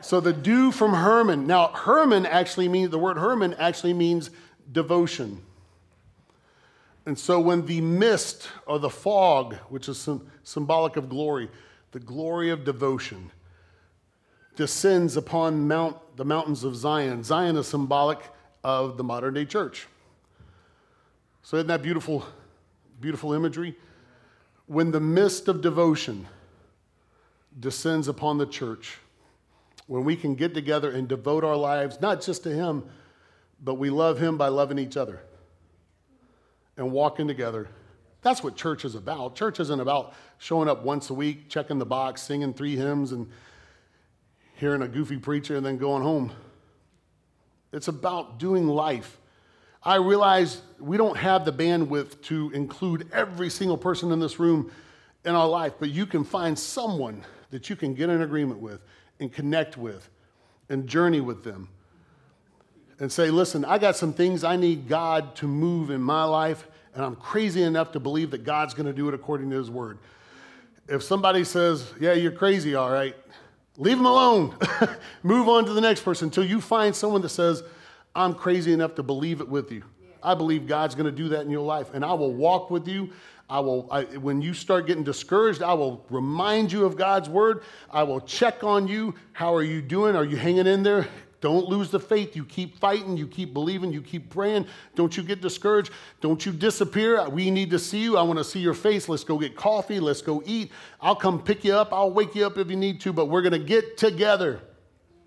So 0.00 0.18
the 0.18 0.32
dew 0.32 0.72
from 0.72 0.92
Hermon. 0.92 1.46
Now, 1.46 1.68
Hermon 1.68 2.26
actually 2.26 2.66
means 2.66 2.90
the 2.90 2.98
word 2.98 3.18
Hermon 3.18 3.54
actually 3.54 3.92
means 3.92 4.30
devotion. 4.72 5.42
And 7.10 7.18
so 7.18 7.40
when 7.40 7.66
the 7.66 7.80
mist 7.80 8.48
or 8.66 8.78
the 8.78 8.88
fog, 8.88 9.56
which 9.68 9.88
is 9.88 10.08
symbolic 10.44 10.94
of 10.96 11.08
glory, 11.08 11.50
the 11.90 11.98
glory 11.98 12.50
of 12.50 12.62
devotion, 12.62 13.32
descends 14.54 15.16
upon 15.16 15.66
Mount, 15.66 15.96
the 16.16 16.24
mountains 16.24 16.62
of 16.62 16.76
Zion. 16.76 17.24
Zion 17.24 17.56
is 17.56 17.66
symbolic 17.66 18.20
of 18.62 18.96
the 18.96 19.02
modern 19.02 19.34
day 19.34 19.44
church. 19.44 19.88
So 21.42 21.56
isn't 21.56 21.66
that 21.66 21.82
beautiful 21.82 22.24
Beautiful 23.00 23.32
imagery. 23.32 23.74
When 24.66 24.92
the 24.92 25.00
mist 25.00 25.48
of 25.48 25.62
devotion 25.62 26.28
descends 27.58 28.06
upon 28.06 28.38
the 28.38 28.46
church, 28.46 28.98
when 29.88 30.04
we 30.04 30.14
can 30.14 30.36
get 30.36 30.54
together 30.54 30.92
and 30.92 31.08
devote 31.08 31.42
our 31.42 31.56
lives 31.56 32.00
not 32.00 32.22
just 32.22 32.44
to 32.44 32.54
Him, 32.54 32.84
but 33.60 33.74
we 33.74 33.90
love 33.90 34.20
Him 34.20 34.36
by 34.36 34.46
loving 34.46 34.78
each 34.78 34.96
other 34.96 35.18
and 36.80 36.90
walking 36.90 37.28
together. 37.28 37.68
That's 38.22 38.42
what 38.42 38.56
church 38.56 38.84
is 38.84 38.96
about. 38.96 39.36
Church 39.36 39.60
isn't 39.60 39.80
about 39.80 40.14
showing 40.38 40.68
up 40.68 40.82
once 40.82 41.10
a 41.10 41.14
week, 41.14 41.48
checking 41.48 41.78
the 41.78 41.86
box, 41.86 42.22
singing 42.22 42.52
three 42.52 42.74
hymns, 42.74 43.12
and 43.12 43.30
hearing 44.56 44.82
a 44.82 44.88
goofy 44.88 45.18
preacher 45.18 45.56
and 45.56 45.64
then 45.64 45.78
going 45.78 46.02
home. 46.02 46.32
It's 47.72 47.86
about 47.86 48.40
doing 48.40 48.66
life 48.66 49.20
I 49.82 49.96
realize 49.96 50.60
we 50.78 50.98
don't 50.98 51.16
have 51.16 51.46
the 51.46 51.52
bandwidth 51.52 52.20
to 52.24 52.50
include 52.50 53.08
every 53.12 53.48
single 53.48 53.78
person 53.78 54.12
in 54.12 54.20
this 54.20 54.38
room 54.38 54.70
in 55.24 55.34
our 55.34 55.48
life, 55.48 55.74
but 55.80 55.88
you 55.88 56.04
can 56.04 56.22
find 56.22 56.58
someone 56.58 57.24
that 57.50 57.70
you 57.70 57.76
can 57.76 57.94
get 57.94 58.10
in 58.10 58.20
agreement 58.20 58.60
with 58.60 58.82
and 59.20 59.32
connect 59.32 59.78
with 59.78 60.10
and 60.68 60.86
journey 60.86 61.20
with 61.20 61.44
them 61.44 61.68
and 63.00 63.10
say, 63.10 63.30
listen, 63.30 63.64
I 63.64 63.78
got 63.78 63.96
some 63.96 64.12
things 64.12 64.44
I 64.44 64.56
need 64.56 64.86
God 64.86 65.34
to 65.36 65.48
move 65.48 65.90
in 65.90 66.02
my 66.02 66.22
life, 66.24 66.68
and 66.94 67.02
I'm 67.02 67.16
crazy 67.16 67.62
enough 67.62 67.92
to 67.92 68.00
believe 68.00 68.30
that 68.32 68.44
God's 68.44 68.74
going 68.74 68.86
to 68.86 68.92
do 68.92 69.08
it 69.08 69.14
according 69.14 69.50
to 69.50 69.56
His 69.56 69.70
word. 69.70 69.98
If 70.86 71.02
somebody 71.02 71.44
says, 71.44 71.92
yeah, 71.98 72.12
you're 72.12 72.30
crazy, 72.30 72.74
all 72.74 72.90
right, 72.90 73.16
leave 73.78 73.96
them 73.96 74.06
alone. 74.06 74.54
move 75.22 75.48
on 75.48 75.64
to 75.64 75.72
the 75.72 75.80
next 75.80 76.02
person 76.02 76.26
until 76.28 76.44
you 76.44 76.60
find 76.60 76.94
someone 76.94 77.22
that 77.22 77.30
says, 77.30 77.62
I'm 78.14 78.34
crazy 78.34 78.72
enough 78.72 78.96
to 78.96 79.02
believe 79.02 79.40
it 79.40 79.48
with 79.48 79.72
you. 79.72 79.82
I 80.22 80.34
believe 80.34 80.66
God's 80.66 80.94
going 80.94 81.06
to 81.06 81.12
do 81.12 81.30
that 81.30 81.40
in 81.40 81.50
your 81.50 81.64
life, 81.64 81.94
and 81.94 82.04
I 82.04 82.12
will 82.12 82.34
walk 82.34 82.70
with 82.70 82.86
you. 82.86 83.10
I 83.48 83.60
will, 83.60 83.88
I, 83.90 84.02
when 84.02 84.42
you 84.42 84.52
start 84.52 84.86
getting 84.86 85.04
discouraged, 85.04 85.62
I 85.62 85.72
will 85.72 86.04
remind 86.10 86.70
you 86.70 86.84
of 86.84 86.96
God's 86.96 87.28
word. 87.28 87.62
I 87.90 88.02
will 88.02 88.20
check 88.20 88.62
on 88.62 88.86
you. 88.86 89.14
How 89.32 89.54
are 89.54 89.62
you 89.62 89.80
doing? 89.80 90.14
Are 90.14 90.24
you 90.24 90.36
hanging 90.36 90.66
in 90.66 90.82
there? 90.82 91.08
Don't 91.40 91.66
lose 91.68 91.90
the 91.90 92.00
faith. 92.00 92.36
You 92.36 92.44
keep 92.44 92.78
fighting. 92.78 93.16
You 93.16 93.26
keep 93.26 93.54
believing. 93.54 93.92
You 93.92 94.02
keep 94.02 94.28
praying. 94.28 94.66
Don't 94.94 95.16
you 95.16 95.22
get 95.22 95.40
discouraged. 95.40 95.90
Don't 96.20 96.44
you 96.44 96.52
disappear. 96.52 97.26
We 97.28 97.50
need 97.50 97.70
to 97.70 97.78
see 97.78 98.02
you. 98.02 98.18
I 98.18 98.22
want 98.22 98.38
to 98.38 98.44
see 98.44 98.60
your 98.60 98.74
face. 98.74 99.08
Let's 99.08 99.24
go 99.24 99.38
get 99.38 99.56
coffee. 99.56 100.00
Let's 100.00 100.20
go 100.20 100.42
eat. 100.44 100.70
I'll 101.00 101.16
come 101.16 101.42
pick 101.42 101.64
you 101.64 101.74
up. 101.74 101.92
I'll 101.92 102.10
wake 102.10 102.34
you 102.34 102.44
up 102.46 102.58
if 102.58 102.68
you 102.68 102.76
need 102.76 103.00
to, 103.02 103.12
but 103.12 103.26
we're 103.26 103.42
going 103.42 103.52
to 103.52 103.58
get 103.58 103.96
together 103.96 104.60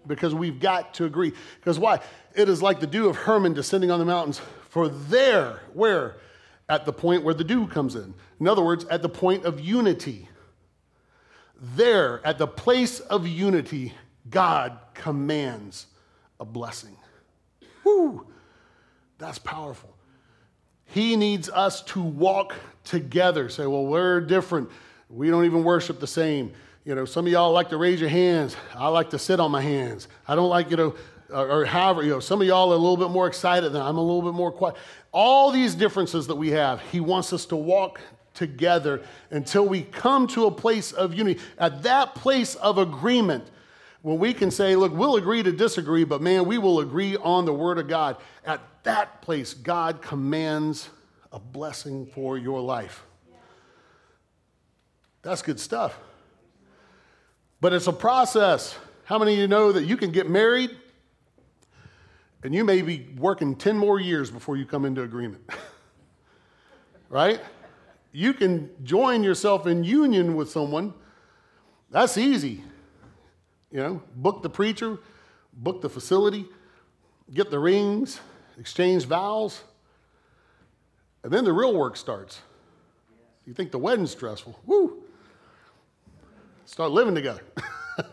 because 0.06 0.36
we've 0.36 0.60
got 0.60 0.94
to 0.96 1.06
agree. 1.06 1.34
Because 1.60 1.80
why? 1.80 2.00
It 2.36 2.48
is 2.48 2.62
like 2.62 2.80
the 2.80 2.88
dew 2.88 3.10
of 3.10 3.16
Hermon 3.16 3.54
descending 3.54 3.90
on 3.90 4.00
the 4.00 4.06
mountains. 4.06 4.40
For 4.70 4.90
there, 4.90 5.62
where? 5.74 6.18
At 6.70 6.86
the 6.86 6.94
point 6.94 7.24
where 7.24 7.34
the 7.34 7.44
dew 7.44 7.68
comes 7.68 7.96
in. 7.96 8.14
In 8.40 8.48
other 8.48 8.64
words, 8.64 8.86
at 8.86 9.02
the 9.02 9.10
point 9.10 9.46
of 9.46 9.60
unity. 9.60 10.30
There, 11.60 12.26
at 12.26 12.38
the 12.38 12.48
place 12.48 13.00
of 13.00 13.26
unity, 13.26 13.94
God 14.30 14.78
commands 14.94 15.88
a 16.44 16.46
blessing. 16.46 16.96
Whoo! 17.86 18.28
That's 19.18 19.40
powerful. 19.40 19.96
He 20.86 21.16
needs 21.16 21.50
us 21.50 21.82
to 21.84 22.02
walk 22.02 22.54
together. 22.84 23.48
Say, 23.48 23.66
well, 23.66 23.86
we're 23.86 24.20
different. 24.20 24.70
We 25.10 25.30
don't 25.30 25.46
even 25.46 25.64
worship 25.64 26.02
the 26.02 26.08
same. 26.08 26.52
You 26.84 26.96
know, 26.96 27.06
some 27.06 27.26
of 27.26 27.32
y'all 27.32 27.54
like 27.54 27.70
to 27.70 27.78
raise 27.78 28.02
your 28.02 28.10
hands. 28.10 28.58
I 28.76 28.90
like 28.90 29.10
to 29.12 29.20
sit 29.20 29.40
on 29.40 29.52
my 29.52 29.62
hands. 29.62 30.10
I 30.28 30.36
don't 30.36 30.50
like, 30.50 30.70
you 30.70 30.76
know, 30.76 30.96
or, 31.30 31.62
or 31.62 31.66
however, 31.66 32.04
you 32.04 32.10
know, 32.10 32.20
some 32.20 32.42
of 32.42 32.48
y'all 32.48 32.74
are 32.74 32.76
a 32.76 32.78
little 32.78 32.98
bit 32.98 33.10
more 33.10 33.28
excited 33.28 33.72
than 33.72 33.82
I'm 33.82 33.98
a 33.98 34.02
little 34.02 34.22
bit 34.22 34.34
more 34.34 34.52
quiet. 34.52 34.76
All 35.14 35.50
these 35.50 35.76
differences 35.76 36.28
that 36.28 36.36
we 36.36 36.50
have, 36.50 36.82
he 36.92 37.00
wants 37.00 37.32
us 37.32 37.46
to 37.48 37.56
walk 37.56 38.02
together 38.34 39.02
until 39.32 39.66
we 39.66 39.84
come 39.84 40.28
to 40.28 40.48
a 40.48 40.52
place 40.52 40.92
of 40.92 41.14
unity. 41.14 41.40
At 41.58 41.84
that 41.84 42.16
place 42.16 42.56
of 42.56 42.78
agreement, 42.78 43.46
when 44.04 44.20
we 44.20 44.34
can 44.34 44.52
say, 44.52 44.76
look, 44.76 44.94
we'll 44.94 45.16
agree 45.16 45.42
to 45.42 45.52
disagree, 45.54 46.04
but 46.04 46.22
man, 46.22 46.46
we 46.46 46.58
will 46.58 46.82
agree 46.82 47.16
on 47.16 47.46
the 47.46 47.54
word 47.54 47.80
of 47.80 47.88
God. 47.88 48.18
At 48.46 48.60
that 48.84 49.22
place, 49.22 49.54
God 49.54 50.02
commands 50.02 50.90
a 51.32 51.40
blessing 51.40 52.06
for 52.08 52.38
your 52.38 52.60
life. 52.60 53.06
That's 55.22 55.42
good 55.42 55.58
stuff. 55.58 55.98
But 57.62 57.72
it's 57.72 57.88
a 57.88 57.94
process. 57.94 58.78
How 59.06 59.18
many 59.18 59.36
of 59.36 59.40
you 59.40 59.48
know 59.48 59.72
that 59.72 59.86
you 59.86 59.96
can 59.96 60.12
get 60.12 60.30
married 60.30 60.72
and 62.44 62.54
you 62.54 62.66
may 62.66 62.82
be 62.82 63.08
working 63.18 63.56
10 63.56 63.78
more 63.78 64.02
years 64.02 64.30
before 64.30 64.58
you 64.58 64.66
come 64.66 64.84
into 64.84 65.02
agreement? 65.02 65.50
right? 67.10 67.40
You 68.12 68.34
can 68.34 68.70
join 68.84 69.24
yourself 69.24 69.66
in 69.66 69.86
union 69.86 70.36
with 70.36 70.52
someone. 70.52 70.94
That's 71.90 72.18
easy. 72.18 72.66
You 73.74 73.80
know, 73.80 74.02
book 74.16 74.44
the 74.44 74.52
preacher, 74.52 75.00
book 75.52 75.82
the 75.82 75.90
facility, 75.90 76.46
get 77.34 77.50
the 77.50 77.58
rings, 77.58 78.20
exchange 78.60 79.06
vows, 79.06 79.64
and 81.24 81.34
then 81.34 81.44
the 81.44 81.52
real 81.52 81.76
work 81.76 81.98
starts. 81.98 82.40
You 83.48 83.54
think 83.56 83.72
the 83.72 83.80
wedding's 83.80 84.12
stressful? 84.12 84.60
Woo! 84.68 85.02
Start 86.66 86.92
living 86.92 87.16
together, 87.16 87.42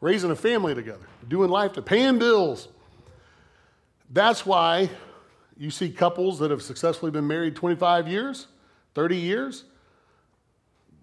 raising 0.00 0.30
a 0.30 0.36
family 0.36 0.76
together, 0.76 1.06
doing 1.26 1.50
life 1.50 1.72
to 1.72 1.82
paying 1.82 2.20
bills. 2.20 2.68
That's 4.10 4.46
why 4.46 4.90
you 5.58 5.72
see 5.72 5.90
couples 5.90 6.38
that 6.38 6.52
have 6.52 6.62
successfully 6.62 7.10
been 7.10 7.26
married 7.26 7.56
25 7.56 8.06
years, 8.06 8.46
30 8.94 9.16
years. 9.16 9.64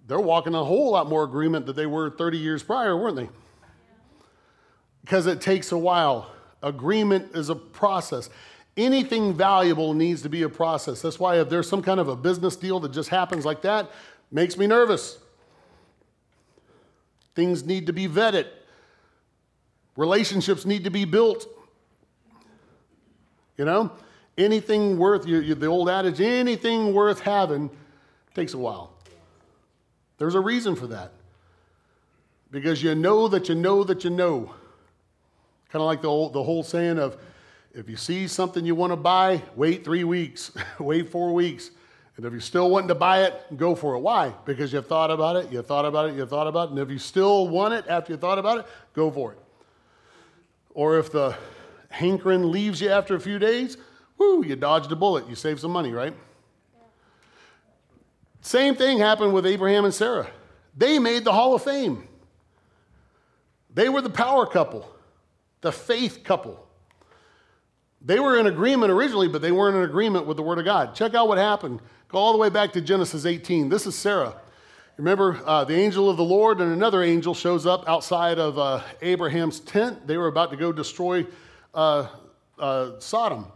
They're 0.08 0.18
walking 0.18 0.56
a 0.56 0.64
whole 0.64 0.92
lot 0.92 1.10
more 1.10 1.26
agreement 1.26 1.66
than 1.66 1.76
they 1.76 1.86
were 1.86 2.10
30 2.10 2.38
years 2.38 2.64
prior, 2.64 2.96
weren't 2.96 3.18
they? 3.18 3.28
Because 5.08 5.26
it 5.26 5.40
takes 5.40 5.72
a 5.72 5.78
while. 5.78 6.30
Agreement 6.62 7.34
is 7.34 7.48
a 7.48 7.56
process. 7.56 8.30
Anything 8.76 9.34
valuable 9.34 9.94
needs 9.94 10.22
to 10.24 10.30
be 10.30 10.42
a 10.42 10.50
process. 10.50 11.02
That's 11.02 11.18
why 11.18 11.40
if 11.40 11.50
there's 11.50 11.70
some 11.70 11.82
kind 11.82 12.02
of 12.02 12.10
a 12.10 12.16
business 12.16 12.58
deal 12.58 12.82
that 12.82 12.92
just 12.92 13.08
happens 13.08 13.46
like 13.46 13.62
that, 13.62 13.90
makes 14.34 14.58
me 14.58 14.68
nervous. 14.68 15.18
Things 17.36 17.64
need 17.64 17.88
to 17.88 17.94
be 17.94 18.06
vetted, 18.10 18.48
relationships 19.96 20.66
need 20.66 20.84
to 20.84 20.90
be 20.90 21.06
built. 21.06 21.48
You 23.56 23.64
know, 23.64 23.94
anything 24.38 24.98
worth, 24.98 25.26
you, 25.26 25.40
you, 25.40 25.56
the 25.56 25.68
old 25.68 25.90
adage, 25.90 26.20
anything 26.20 26.94
worth 26.94 27.22
having 27.22 27.70
takes 28.36 28.54
a 28.54 28.58
while. 28.58 28.92
There's 30.18 30.36
a 30.36 30.42
reason 30.42 30.76
for 30.76 30.88
that. 30.88 31.14
Because 32.52 32.84
you 32.84 32.94
know 32.94 33.30
that 33.30 33.48
you 33.48 33.56
know 33.56 33.86
that 33.86 34.04
you 34.04 34.10
know. 34.10 34.54
Kind 35.70 35.82
of 35.82 35.86
like 35.86 36.02
the, 36.02 36.08
old, 36.08 36.34
the 36.34 36.44
whole 36.44 36.64
saying 36.64 36.98
of 36.98 37.18
if 37.74 37.90
you 37.90 37.98
see 37.98 38.28
something 38.28 38.66
you 38.66 38.76
want 38.76 38.92
to 38.92 38.98
buy, 38.98 39.42
wait 39.56 39.84
three 39.84 40.04
weeks, 40.04 40.52
wait 40.80 41.10
four 41.10 41.34
weeks. 41.34 41.72
And 42.16 42.26
if 42.26 42.32
you're 42.32 42.42
still 42.42 42.70
wanting 42.72 42.88
to 42.88 42.96
buy 42.96 43.26
it, 43.26 43.58
go 43.58 43.76
for 43.76 43.94
it. 43.96 44.00
Why? 44.00 44.34
Because 44.46 44.74
you've 44.74 44.88
thought 44.88 45.12
about 45.12 45.36
it, 45.36 45.52
you 45.52 45.62
thought 45.62 45.86
about 45.86 46.10
it, 46.10 46.16
you 46.16 46.26
thought 46.26 46.48
about 46.48 46.70
it. 46.70 46.72
And 46.72 46.80
if 46.80 46.90
you 46.90 46.98
still 46.98 47.48
want 47.48 47.76
it 47.76 47.86
after 47.88 48.12
you 48.12 48.18
thought 48.18 48.40
about 48.40 48.60
it, 48.60 48.66
go 48.94 49.12
for 49.12 49.34
it. 49.34 49.38
Or 50.74 50.98
if 50.98 51.12
the 51.12 51.36
hankering 51.90 52.52
leaves 52.52 52.82
you 52.82 52.90
after 52.90 53.16
a 53.16 53.20
few 53.20 53.38
days, 53.38 53.78
whoo, 54.18 54.44
you 54.44 54.56
dodged 54.56 54.92
a 54.92 54.96
bullet. 54.96 55.30
You 55.30 55.36
saved 55.36 55.60
some 55.60 55.72
money, 55.72 55.92
right? 55.92 56.14
Same 58.42 58.76
thing 58.76 58.98
happened 58.98 59.34
with 59.34 59.46
Abraham 59.46 59.86
and 59.86 59.94
Sarah. 59.94 60.28
They 60.76 61.00
made 61.00 61.24
the 61.24 61.34
Hall 61.34 61.54
of 61.54 61.64
Fame. 61.64 62.08
They 63.74 63.90
were 63.90 64.02
the 64.02 64.10
power 64.10 64.46
couple, 64.46 64.90
the 65.68 65.72
faith 65.74 66.24
couple. 66.24 66.66
They 68.02 68.22
were 68.22 68.40
in 68.40 68.48
agreement 68.48 68.90
originally, 68.90 69.28
but 69.28 69.42
they 69.42 69.52
weren't 69.52 69.76
in 69.76 69.84
agreement 69.84 70.26
with 70.26 70.38
the 70.38 70.44
Word 70.44 70.60
of 70.60 70.64
God. 70.64 70.96
Check 70.96 71.14
out 71.14 71.28
what 71.28 71.38
happened. 71.38 71.82
Go 72.08 72.20
all 72.20 72.32
the 72.32 72.38
way 72.38 72.48
back 72.48 72.72
to 72.74 72.80
Genesis 72.80 73.26
18. 73.26 73.68
This 73.68 73.86
is 73.86 73.94
Sarah. 73.94 74.34
Remember, 74.96 75.42
uh, 75.46 75.66
the 75.66 75.76
angel 75.76 76.10
of 76.10 76.16
the 76.16 76.24
Lord 76.24 76.62
and 76.62 76.72
another 76.72 77.04
angel 77.04 77.34
shows 77.34 77.66
up 77.66 77.84
outside 77.86 78.40
of 78.40 78.58
uh, 78.58 78.82
Abraham's 79.02 79.60
tent. 79.60 80.08
They 80.08 80.16
were 80.16 80.28
about 80.28 80.52
to 80.52 80.56
go 80.56 80.72
destroy 80.72 81.26
uh, 81.74 82.08
uh, 82.58 82.98
Sodom. 83.00 83.48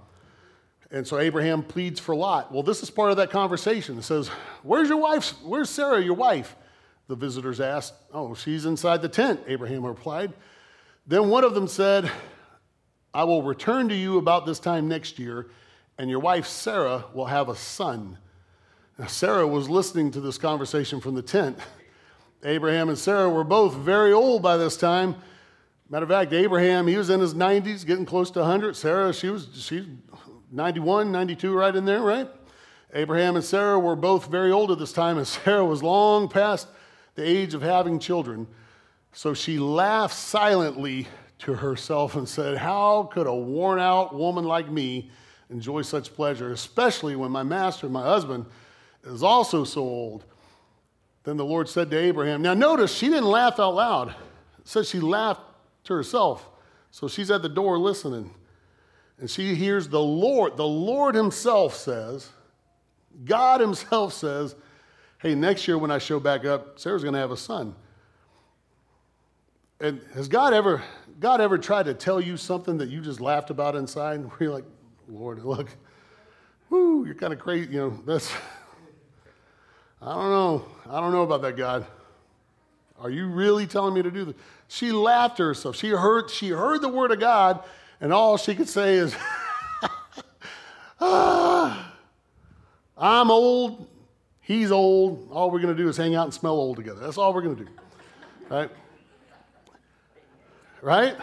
And 0.91 1.07
so 1.07 1.17
Abraham 1.17 1.63
pleads 1.63 2.01
for 2.01 2.13
Lot. 2.13 2.51
Well, 2.51 2.63
this 2.63 2.83
is 2.83 2.89
part 2.89 3.11
of 3.11 3.17
that 3.17 3.29
conversation. 3.29 3.97
It 3.97 4.03
says, 4.03 4.27
Where's 4.63 4.89
your 4.89 4.97
wife? 4.97 5.33
Where's 5.43 5.69
Sarah, 5.69 6.03
your 6.03 6.15
wife? 6.15 6.57
The 7.07 7.15
visitors 7.15 7.61
asked, 7.61 7.93
Oh, 8.13 8.33
she's 8.35 8.65
inside 8.65 9.01
the 9.01 9.07
tent, 9.07 9.39
Abraham 9.47 9.85
replied. 9.85 10.33
Then 11.05 11.29
one 11.29 11.43
of 11.43 11.53
them 11.53 11.67
said, 11.67 12.11
I 13.13 13.23
will 13.23 13.43
return 13.43 13.89
to 13.89 13.95
you 13.95 14.17
about 14.17 14.45
this 14.45 14.59
time 14.59 14.87
next 14.87 15.19
year, 15.19 15.49
and 15.97 16.09
your 16.09 16.19
wife 16.19 16.47
Sarah 16.47 17.05
will 17.13 17.25
have 17.25 17.49
a 17.49 17.55
son. 17.55 18.17
Now, 18.97 19.07
Sarah 19.07 19.47
was 19.47 19.69
listening 19.69 20.11
to 20.11 20.21
this 20.21 20.37
conversation 20.37 21.01
from 21.01 21.15
the 21.15 21.21
tent. 21.21 21.57
Abraham 22.43 22.89
and 22.89 22.97
Sarah 22.97 23.29
were 23.29 23.43
both 23.43 23.75
very 23.75 24.13
old 24.13 24.41
by 24.41 24.57
this 24.57 24.77
time. 24.77 25.15
Matter 25.89 26.03
of 26.03 26.09
fact, 26.09 26.33
Abraham, 26.33 26.87
he 26.87 26.95
was 26.95 27.09
in 27.09 27.19
his 27.19 27.33
90s, 27.33 27.85
getting 27.85 28.05
close 28.05 28.31
to 28.31 28.39
100. 28.39 28.75
Sarah, 28.75 29.13
she 29.13 29.29
was 29.29 29.49
she's 29.53 29.85
91, 30.51 31.11
92, 31.11 31.53
right 31.53 31.75
in 31.75 31.85
there, 31.85 32.01
right? 32.01 32.29
Abraham 32.93 33.35
and 33.35 33.43
Sarah 33.43 33.79
were 33.79 33.95
both 33.95 34.27
very 34.27 34.51
old 34.51 34.71
at 34.71 34.79
this 34.79 34.93
time, 34.93 35.17
and 35.17 35.27
Sarah 35.27 35.65
was 35.65 35.83
long 35.83 36.29
past 36.29 36.67
the 37.15 37.27
age 37.27 37.53
of 37.53 37.61
having 37.61 37.99
children. 37.99 38.47
So 39.13 39.33
she 39.33 39.59
laughed 39.59 40.15
silently 40.15 41.07
to 41.39 41.55
herself 41.55 42.15
and 42.15 42.27
said, 42.27 42.57
How 42.57 43.09
could 43.11 43.27
a 43.27 43.35
worn 43.35 43.79
out 43.79 44.15
woman 44.15 44.45
like 44.45 44.69
me 44.69 45.09
enjoy 45.49 45.81
such 45.81 46.13
pleasure, 46.13 46.51
especially 46.51 47.15
when 47.15 47.31
my 47.31 47.43
master, 47.43 47.89
my 47.89 48.03
husband, 48.03 48.45
is 49.03 49.23
also 49.23 49.63
so 49.63 49.81
old? 49.81 50.23
Then 51.23 51.37
the 51.37 51.45
Lord 51.45 51.67
said 51.67 51.91
to 51.91 51.97
Abraham, 51.97 52.41
Now 52.41 52.53
notice 52.53 52.93
she 52.93 53.07
didn't 53.07 53.25
laugh 53.25 53.59
out 53.59 53.75
loud. 53.75 54.09
It 54.09 54.67
says 54.67 54.89
she 54.89 54.99
laughed 54.99 55.41
to 55.85 55.93
herself. 55.93 56.47
So 56.91 57.07
she's 57.07 57.31
at 57.31 57.41
the 57.41 57.49
door 57.49 57.77
listening. 57.77 58.33
And 59.19 59.29
she 59.29 59.55
hears 59.55 59.87
the 59.87 60.01
Lord, 60.01 60.57
the 60.57 60.67
Lord 60.67 61.15
Himself 61.15 61.75
says, 61.75 62.29
God 63.25 63.61
Himself 63.61 64.13
says, 64.13 64.55
Hey, 65.19 65.35
next 65.35 65.67
year 65.67 65.77
when 65.77 65.91
I 65.91 65.99
show 65.99 66.19
back 66.19 66.45
up, 66.45 66.79
Sarah's 66.79 67.03
going 67.03 67.13
to 67.13 67.19
have 67.19 67.31
a 67.31 67.37
son. 67.37 67.75
And 69.81 69.99
has 70.13 70.27
God 70.27 70.53
ever, 70.53 70.83
God 71.19 71.41
ever 71.41 71.57
tried 71.57 71.87
to 71.87 71.95
tell 71.95 72.21
you 72.21 72.37
something 72.37 72.77
that 72.77 72.89
you 72.89 73.01
just 73.01 73.19
laughed 73.19 73.49
about 73.49 73.75
inside? 73.75 74.23
Where 74.23 74.37
you're 74.39 74.51
like, 74.51 74.65
Lord, 75.09 75.43
look, 75.43 75.69
whoo, 76.69 77.03
you're 77.03 77.15
kind 77.15 77.33
of 77.33 77.39
crazy. 77.39 77.73
You 77.73 77.79
know, 77.79 77.99
that's, 78.05 78.31
I 79.99 80.13
don't 80.13 80.29
know. 80.29 80.65
I 80.87 81.01
don't 81.01 81.11
know 81.11 81.23
about 81.23 81.41
that, 81.41 81.57
God. 81.57 81.87
Are 82.99 83.09
you 83.09 83.25
really 83.25 83.65
telling 83.65 83.95
me 83.95 84.03
to 84.03 84.11
do 84.11 84.25
this? 84.25 84.35
She 84.67 84.91
laughed 84.91 85.37
to 85.37 85.43
herself. 85.43 85.75
She 85.75 85.89
heard, 85.89 86.29
she 86.29 86.49
heard 86.49 86.81
the 86.81 86.89
word 86.89 87.11
of 87.11 87.19
God, 87.19 87.63
and 87.99 88.13
all 88.13 88.37
she 88.37 88.53
could 88.53 88.69
say 88.69 88.93
is, 88.93 89.15
ah, 91.01 91.91
I'm 92.95 93.31
old, 93.31 93.87
he's 94.41 94.71
old. 94.71 95.27
All 95.31 95.49
we're 95.49 95.59
going 95.59 95.75
to 95.75 95.83
do 95.83 95.89
is 95.89 95.97
hang 95.97 96.13
out 96.13 96.25
and 96.25 96.33
smell 96.33 96.53
old 96.53 96.77
together. 96.77 96.99
That's 96.99 97.17
all 97.17 97.33
we're 97.33 97.41
going 97.41 97.55
to 97.55 97.63
do. 97.63 97.69
Right? 98.47 98.69
Right? 100.81 101.15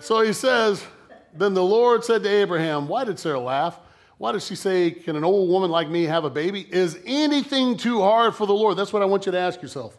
so 0.00 0.20
he 0.20 0.32
says, 0.32 0.84
Then 1.34 1.54
the 1.54 1.64
Lord 1.64 2.04
said 2.04 2.22
to 2.22 2.28
Abraham, 2.28 2.88
Why 2.88 3.04
did 3.04 3.18
Sarah 3.18 3.40
laugh? 3.40 3.78
Why 4.18 4.32
does 4.32 4.46
she 4.46 4.56
say, 4.56 4.90
Can 4.90 5.16
an 5.16 5.24
old 5.24 5.48
woman 5.48 5.70
like 5.70 5.88
me 5.88 6.04
have 6.04 6.24
a 6.24 6.30
baby? 6.30 6.66
Is 6.70 6.98
anything 7.04 7.76
too 7.76 8.00
hard 8.00 8.34
for 8.34 8.46
the 8.46 8.54
Lord? 8.54 8.76
That's 8.76 8.92
what 8.92 9.02
I 9.02 9.06
want 9.06 9.26
you 9.26 9.32
to 9.32 9.38
ask 9.38 9.60
yourself. 9.60 9.96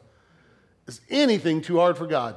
Is 0.87 1.01
anything 1.09 1.61
too 1.61 1.77
hard 1.77 1.97
for 1.97 2.07
God? 2.07 2.35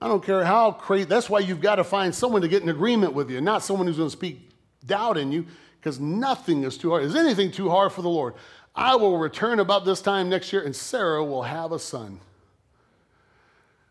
I 0.00 0.08
don't 0.08 0.22
care 0.22 0.44
how 0.44 0.72
crazy. 0.72 1.04
That's 1.04 1.30
why 1.30 1.38
you've 1.38 1.60
got 1.60 1.76
to 1.76 1.84
find 1.84 2.12
someone 2.12 2.42
to 2.42 2.48
get 2.48 2.62
in 2.62 2.68
agreement 2.68 3.14
with 3.14 3.30
you, 3.30 3.40
not 3.40 3.62
someone 3.62 3.86
who's 3.86 3.96
going 3.96 4.10
to 4.10 4.16
speak 4.16 4.50
doubt 4.84 5.16
in 5.16 5.30
you, 5.30 5.46
because 5.78 6.00
nothing 6.00 6.64
is 6.64 6.76
too 6.76 6.90
hard. 6.90 7.04
Is 7.04 7.14
anything 7.14 7.52
too 7.52 7.70
hard 7.70 7.92
for 7.92 8.02
the 8.02 8.08
Lord? 8.08 8.34
I 8.74 8.96
will 8.96 9.18
return 9.18 9.60
about 9.60 9.84
this 9.84 10.00
time 10.00 10.28
next 10.28 10.52
year, 10.52 10.62
and 10.62 10.74
Sarah 10.74 11.24
will 11.24 11.42
have 11.42 11.72
a 11.72 11.78
son. 11.78 12.20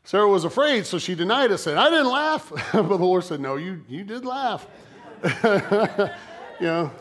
Sarah 0.04 0.28
was 0.28 0.44
afraid, 0.44 0.86
so 0.86 0.98
she 0.98 1.14
denied 1.14 1.52
it, 1.52 1.60
said, 1.60 1.78
I 1.78 1.90
didn't 1.90 2.10
laugh. 2.10 2.50
but 2.74 2.88
the 2.88 2.98
Lord 2.98 3.24
said, 3.24 3.40
No, 3.40 3.56
you, 3.56 3.84
you 3.88 4.04
did 4.04 4.26
laugh. 4.26 4.68
you 5.24 6.68
know, 6.68 6.92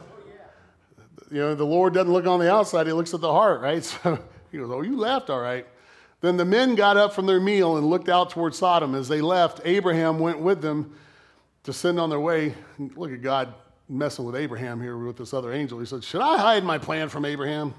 you 1.30 1.38
know, 1.38 1.54
the 1.54 1.64
Lord 1.64 1.94
doesn't 1.94 2.12
look 2.12 2.26
on 2.26 2.38
the 2.38 2.52
outside, 2.52 2.86
he 2.86 2.92
looks 2.92 3.14
at 3.14 3.20
the 3.20 3.32
heart, 3.32 3.60
right? 3.60 3.82
So 4.02 4.18
he 4.52 4.58
goes, 4.58 4.70
Oh, 4.70 4.82
you 4.82 4.96
laughed 4.96 5.30
all 5.30 5.40
right. 5.40 5.66
Then 6.20 6.36
the 6.36 6.44
men 6.44 6.74
got 6.74 6.96
up 6.96 7.14
from 7.14 7.26
their 7.26 7.40
meal 7.40 7.76
and 7.76 7.88
looked 7.88 8.08
out 8.08 8.30
toward 8.30 8.54
Sodom. 8.54 8.94
As 8.94 9.08
they 9.08 9.20
left, 9.20 9.60
Abraham 9.64 10.18
went 10.18 10.40
with 10.40 10.60
them 10.60 10.92
to 11.62 11.72
send 11.72 11.98
on 11.98 12.10
their 12.10 12.20
way. 12.20 12.54
Look 12.78 13.12
at 13.12 13.22
God 13.22 13.54
messing 13.90 14.24
with 14.24 14.36
Abraham 14.36 14.80
here 14.80 14.96
with 14.96 15.16
this 15.16 15.34
other 15.34 15.52
angel. 15.52 15.78
He 15.78 15.86
said, 15.86 16.04
Should 16.04 16.20
I 16.20 16.38
hide 16.38 16.64
my 16.64 16.78
plan 16.78 17.08
from 17.08 17.24
Abraham? 17.24 17.74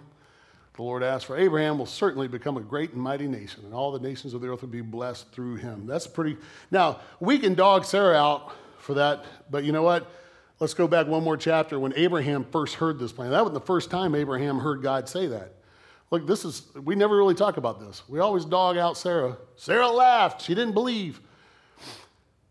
The 0.76 0.84
Lord 0.84 1.04
asked, 1.04 1.26
For 1.26 1.38
Abraham 1.38 1.78
will 1.78 1.86
certainly 1.86 2.28
become 2.28 2.58
a 2.58 2.62
great 2.62 2.92
and 2.94 3.02
mighty 3.02 3.28
nation, 3.28 3.64
and 3.66 3.74
all 3.74 3.92
the 3.92 4.00
nations 4.00 4.34
of 4.34 4.42
the 4.42 4.50
earth 4.50 4.62
will 4.62 4.70
be 4.70 4.82
blessed 4.82 5.32
through 5.32 5.56
him. 5.56 5.88
That's 5.88 6.08
pretty. 6.08 6.38
Now, 6.70 7.00
we 7.20 7.40
can 7.40 7.54
dog 7.54 7.86
Sarah 7.86 8.18
out 8.18 8.54
for 8.78 8.94
that, 8.96 9.26
but 9.50 9.64
you 9.64 9.72
know 9.72 9.84
what? 9.84 10.10
Let's 10.60 10.74
go 10.74 10.88
back 10.88 11.08
one 11.08 11.24
more 11.24 11.38
chapter 11.38 11.80
when 11.80 11.94
Abraham 11.96 12.46
first 12.52 12.76
heard 12.76 13.00
this 13.00 13.12
plan. 13.12 13.32
That 13.32 13.44
was 13.44 13.54
the 13.54 13.62
first 13.62 13.90
time 13.90 14.14
Abraham 14.14 14.60
heard 14.60 14.84
God 14.84 15.10
say 15.10 15.28
that. 15.28 15.56
Look, 16.12 16.28
this 16.28 16.46
is, 16.46 16.64
we 16.76 16.94
never 16.94 17.16
really 17.16 17.34
talk 17.34 17.58
about 17.58 17.80
this. 17.80 18.04
We 18.08 18.20
always 18.20 18.46
dog 18.46 18.78
out 18.78 18.98
Sarah. 18.98 19.38
Sarah 19.56 19.88
laughed. 19.88 20.42
She 20.42 20.54
didn't 20.54 20.74
believe. 20.74 21.22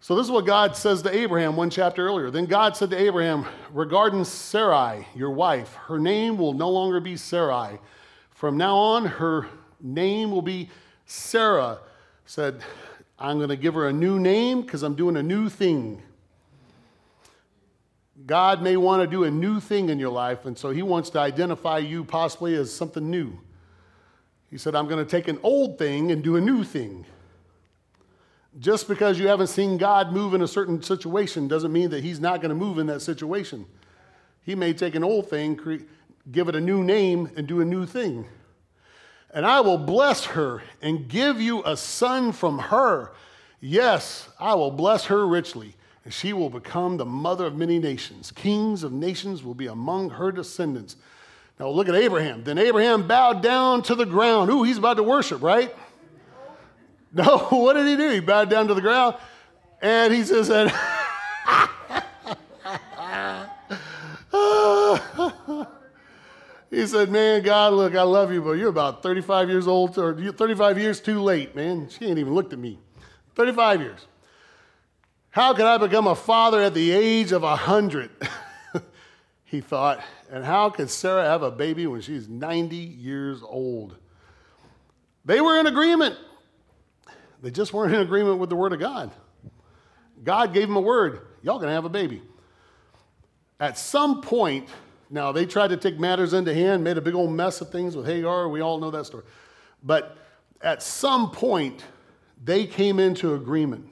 So, 0.02 0.16
this 0.16 0.24
is 0.24 0.32
what 0.32 0.46
God 0.46 0.76
says 0.76 1.02
to 1.02 1.14
Abraham 1.14 1.56
one 1.56 1.70
chapter 1.70 2.06
earlier. 2.06 2.30
Then 2.30 2.46
God 2.46 2.76
said 2.76 2.90
to 2.90 2.96
Abraham, 2.98 3.44
regarding 3.72 4.24
Sarai, 4.24 5.06
your 5.14 5.30
wife, 5.30 5.74
her 5.74 5.98
name 5.98 6.38
will 6.38 6.54
no 6.54 6.70
longer 6.70 7.00
be 7.00 7.16
Sarai 7.16 7.78
from 8.40 8.56
now 8.56 8.74
on, 8.74 9.04
her 9.04 9.46
name 9.82 10.30
will 10.30 10.40
be 10.40 10.70
Sarah. 11.04 11.78
Said, 12.24 12.62
I'm 13.18 13.36
going 13.36 13.50
to 13.50 13.56
give 13.56 13.74
her 13.74 13.86
a 13.86 13.92
new 13.92 14.18
name 14.18 14.62
because 14.62 14.82
I'm 14.82 14.94
doing 14.94 15.18
a 15.18 15.22
new 15.22 15.50
thing. 15.50 16.00
God 18.24 18.62
may 18.62 18.78
want 18.78 19.02
to 19.02 19.06
do 19.06 19.24
a 19.24 19.30
new 19.30 19.60
thing 19.60 19.90
in 19.90 19.98
your 19.98 20.08
life, 20.08 20.46
and 20.46 20.56
so 20.56 20.70
He 20.70 20.80
wants 20.80 21.10
to 21.10 21.18
identify 21.18 21.76
you 21.76 22.02
possibly 22.02 22.54
as 22.54 22.72
something 22.72 23.10
new. 23.10 23.38
He 24.50 24.56
said, 24.56 24.74
I'm 24.74 24.88
going 24.88 25.04
to 25.04 25.10
take 25.10 25.28
an 25.28 25.38
old 25.42 25.76
thing 25.76 26.10
and 26.10 26.24
do 26.24 26.36
a 26.36 26.40
new 26.40 26.64
thing. 26.64 27.04
Just 28.58 28.88
because 28.88 29.18
you 29.18 29.28
haven't 29.28 29.46
seen 29.46 29.76
God 29.78 30.12
move 30.12 30.34
in 30.34 30.42
a 30.42 30.48
certain 30.48 30.82
situation 30.82 31.46
doesn't 31.46 31.72
mean 31.72 31.90
that 31.90 32.02
He's 32.02 32.20
not 32.20 32.40
going 32.40 32.48
to 32.48 32.54
move 32.54 32.78
in 32.78 32.86
that 32.88 33.00
situation. 33.00 33.64
He 34.42 34.54
may 34.54 34.72
take 34.72 34.94
an 34.94 35.04
old 35.04 35.30
thing, 35.30 35.58
give 36.30 36.48
it 36.48 36.56
a 36.56 36.60
new 36.60 36.82
name, 36.82 37.30
and 37.36 37.46
do 37.46 37.60
a 37.60 37.64
new 37.64 37.86
thing. 37.86 38.26
And 39.32 39.46
I 39.46 39.60
will 39.60 39.78
bless 39.78 40.24
her 40.26 40.62
and 40.82 41.06
give 41.06 41.40
you 41.40 41.62
a 41.64 41.76
son 41.76 42.32
from 42.32 42.58
her. 42.58 43.12
Yes, 43.60 44.28
I 44.40 44.54
will 44.54 44.72
bless 44.72 45.04
her 45.04 45.26
richly, 45.26 45.76
and 46.04 46.12
she 46.12 46.32
will 46.32 46.50
become 46.50 46.96
the 46.96 47.04
mother 47.04 47.46
of 47.46 47.56
many 47.56 47.78
nations. 47.78 48.32
Kings 48.32 48.82
of 48.82 48.92
nations 48.92 49.44
will 49.44 49.54
be 49.54 49.68
among 49.68 50.10
her 50.10 50.32
descendants. 50.32 50.96
Now 51.60 51.68
look 51.68 51.88
at 51.88 51.94
Abraham. 51.94 52.42
Then 52.42 52.58
Abraham 52.58 53.06
bowed 53.06 53.42
down 53.42 53.82
to 53.82 53.94
the 53.94 54.06
ground. 54.06 54.50
Ooh, 54.50 54.64
he's 54.64 54.78
about 54.78 54.94
to 54.94 55.02
worship, 55.02 55.42
right? 55.42 55.72
No, 57.12 57.38
what 57.38 57.72
did 57.72 57.88
he 57.88 57.96
do? 57.96 58.08
He 58.10 58.20
bowed 58.20 58.48
down 58.48 58.68
to 58.68 58.74
the 58.74 58.80
ground 58.80 59.16
and 59.82 60.14
he 60.14 60.22
says, 60.22 60.48
He 66.70 66.86
said, 66.86 67.10
Man, 67.10 67.42
God, 67.42 67.72
look, 67.72 67.96
I 67.96 68.02
love 68.02 68.32
you, 68.32 68.42
but 68.42 68.52
you're 68.52 68.68
about 68.68 69.02
35 69.02 69.48
years 69.48 69.66
old, 69.66 69.98
or 69.98 70.32
35 70.32 70.78
years 70.78 71.00
too 71.00 71.20
late, 71.20 71.56
man. 71.56 71.88
She 71.88 72.06
ain't 72.06 72.18
even 72.18 72.34
looked 72.34 72.52
at 72.52 72.58
me. 72.58 72.78
35 73.34 73.80
years. 73.80 74.06
How 75.30 75.52
can 75.52 75.66
I 75.66 75.78
become 75.78 76.06
a 76.06 76.14
father 76.14 76.62
at 76.62 76.74
the 76.74 76.92
age 76.92 77.32
of 77.32 77.42
100? 77.42 78.10
he 79.44 79.60
thought. 79.60 80.00
And 80.30 80.44
how 80.44 80.70
can 80.70 80.86
Sarah 80.86 81.24
have 81.24 81.42
a 81.42 81.50
baby 81.50 81.88
when 81.88 82.00
she's 82.00 82.28
90 82.28 82.76
years 82.76 83.42
old? 83.42 83.96
They 85.24 85.40
were 85.40 85.58
in 85.58 85.66
agreement. 85.66 86.16
They 87.42 87.50
just 87.50 87.72
weren't 87.72 87.94
in 87.94 88.00
agreement 88.00 88.38
with 88.38 88.50
the 88.50 88.56
word 88.56 88.72
of 88.72 88.80
God. 88.80 89.10
God 90.22 90.52
gave 90.52 90.68
them 90.68 90.76
a 90.76 90.80
word. 90.80 91.20
Y'all 91.42 91.58
gonna 91.58 91.72
have 91.72 91.84
a 91.84 91.90
baby. 91.90 92.22
At 93.58 93.78
some 93.78 94.20
point, 94.20 94.68
now, 95.12 95.32
they 95.32 95.44
tried 95.44 95.68
to 95.68 95.76
take 95.76 95.98
matters 95.98 96.32
into 96.32 96.54
hand, 96.54 96.84
made 96.84 96.96
a 96.96 97.00
big 97.00 97.16
old 97.16 97.32
mess 97.32 97.60
of 97.60 97.70
things 97.70 97.96
with 97.96 98.06
Hagar. 98.06 98.48
We 98.48 98.60
all 98.60 98.78
know 98.78 98.92
that 98.92 99.06
story. 99.06 99.24
But 99.82 100.16
at 100.62 100.84
some 100.84 101.32
point, 101.32 101.84
they 102.42 102.64
came 102.64 103.00
into 103.00 103.34
agreement. 103.34 103.88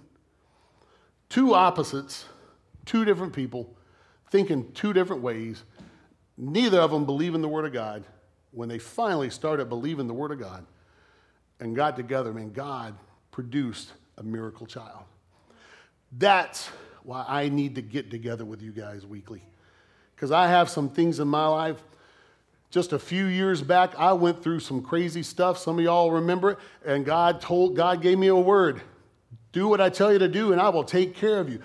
Two 1.29 1.55
opposites, 1.55 2.27
two 2.87 3.05
different 3.05 3.33
people, 3.33 3.77
thinking 4.31 4.71
two 4.73 4.93
different 4.93 5.23
ways. 5.23 5.65
Neither 6.37 6.79
of 6.79 6.93
them 6.93 7.05
believe 7.05 7.35
in 7.35 7.43
the 7.43 7.49
Word 7.49 7.65
of 7.65 7.73
God. 7.73 8.05
When 8.53 8.69
they 8.69 8.79
finally 8.79 9.29
started 9.29 9.69
believing 9.69 10.07
the 10.07 10.15
Word 10.15 10.31
of 10.31 10.39
God 10.39 10.65
and 11.59 11.75
got 11.75 11.97
together, 11.97 12.33
man, 12.33 12.53
God 12.53 12.95
produced 13.38 13.92
a 14.16 14.22
miracle 14.24 14.66
child. 14.66 15.05
That's 16.11 16.70
why 17.05 17.24
I 17.29 17.48
need 17.51 17.77
to 17.77 17.83
get 17.83 18.11
together 18.11 18.44
with 18.44 18.61
you 18.62 18.72
guys 18.72 19.07
weekly 19.07 19.44
because 20.16 20.33
I 20.33 20.48
have 20.48 20.68
some 20.68 20.88
things 20.88 21.20
in 21.20 21.29
my 21.29 21.46
life. 21.46 21.77
Just 22.72 22.92
a 22.92 22.98
few 22.98 23.27
years 23.27 23.62
back, 23.62 23.94
I 23.96 24.12
went 24.12 24.42
through 24.42 24.59
some 24.59 24.83
crazy 24.83 25.22
stuff. 25.22 25.57
Some 25.57 25.79
of 25.79 25.85
y'all 25.85 26.11
remember 26.11 26.51
it. 26.51 26.59
And 26.85 27.05
God 27.05 27.40
told, 27.40 27.77
God 27.77 28.03
gave 28.03 28.18
me 28.18 28.27
a 28.27 28.35
word 28.35 28.83
do 29.53 29.68
what 29.68 29.81
I 29.81 29.88
tell 29.88 30.12
you 30.12 30.18
to 30.18 30.29
do, 30.29 30.51
and 30.51 30.61
I 30.61 30.70
will 30.70 30.83
take 30.83 31.14
care 31.14 31.38
of 31.38 31.48
you. 31.48 31.61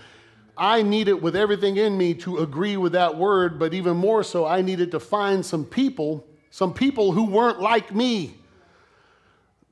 I 0.55 0.83
needed 0.83 1.23
with 1.23 1.35
everything 1.35 1.77
in 1.77 1.97
me 1.97 2.13
to 2.13 2.37
agree 2.37 2.77
with 2.77 2.91
that 2.91 3.17
word, 3.17 3.57
but 3.57 3.73
even 3.73 3.97
more 3.97 4.23
so, 4.23 4.45
I 4.45 4.61
needed 4.61 4.91
to 4.91 4.99
find 4.99 5.43
some 5.43 5.65
people, 5.65 6.27
some 6.51 6.71
people 6.71 7.13
who 7.13 7.25
weren't 7.25 7.59
like 7.59 7.95
me. 7.95 8.35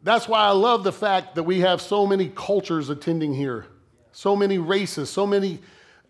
That's 0.03 0.27
why 0.27 0.39
I 0.39 0.51
love 0.51 0.83
the 0.83 0.91
fact 0.91 1.35
that 1.35 1.43
we 1.43 1.59
have 1.59 1.81
so 1.81 2.07
many 2.07 2.29
cultures 2.29 2.89
attending 2.89 3.33
here, 3.33 3.67
so 4.11 4.35
many 4.35 4.57
races, 4.57 5.09
so 5.09 5.27
many 5.27 5.59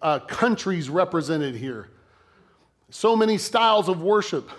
uh, 0.01 0.19
countries 0.19 0.89
represented 0.89 1.55
here 1.55 1.89
so 2.91 3.15
many 3.15 3.37
styles 3.37 3.87
of 3.89 4.01
worship, 4.01 4.51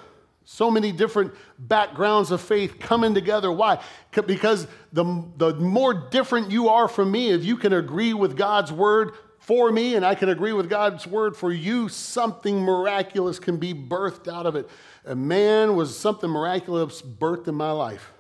so 0.45 0.71
many 0.71 0.91
different 0.91 1.33
backgrounds 1.59 2.31
of 2.31 2.41
faith 2.41 2.81
coming 2.81 3.15
together. 3.15 3.53
Why? 3.53 3.79
Because 4.27 4.67
the, 4.93 5.05
the 5.37 5.55
more 5.55 5.95
different 5.95 6.51
you 6.51 6.69
are 6.69 6.89
from 6.89 7.13
me, 7.13 7.31
if 7.31 7.45
you 7.45 7.57
can 7.57 7.73
agree 7.73 8.15
with 8.15 8.37
God's 8.37 8.73
word 8.73 9.13
for 9.39 9.71
me 9.71 9.95
and 9.95 10.05
I 10.05 10.15
can 10.15 10.31
agree 10.31 10.53
with 10.53 10.69
God's 10.69 11.07
word 11.07 11.37
for 11.37 11.53
you, 11.53 11.89
something 11.89 12.61
miraculous 12.61 13.39
can 13.39 13.59
be 13.59 13.75
birthed 13.75 14.33
out 14.33 14.47
of 14.47 14.57
it. 14.57 14.69
A 15.05 15.15
man 15.15 15.77
was 15.77 15.97
something 15.97 16.31
miraculous 16.31 17.03
birthed 17.03 17.49
in 17.49 17.55
my 17.55 17.71
life. 17.71 18.12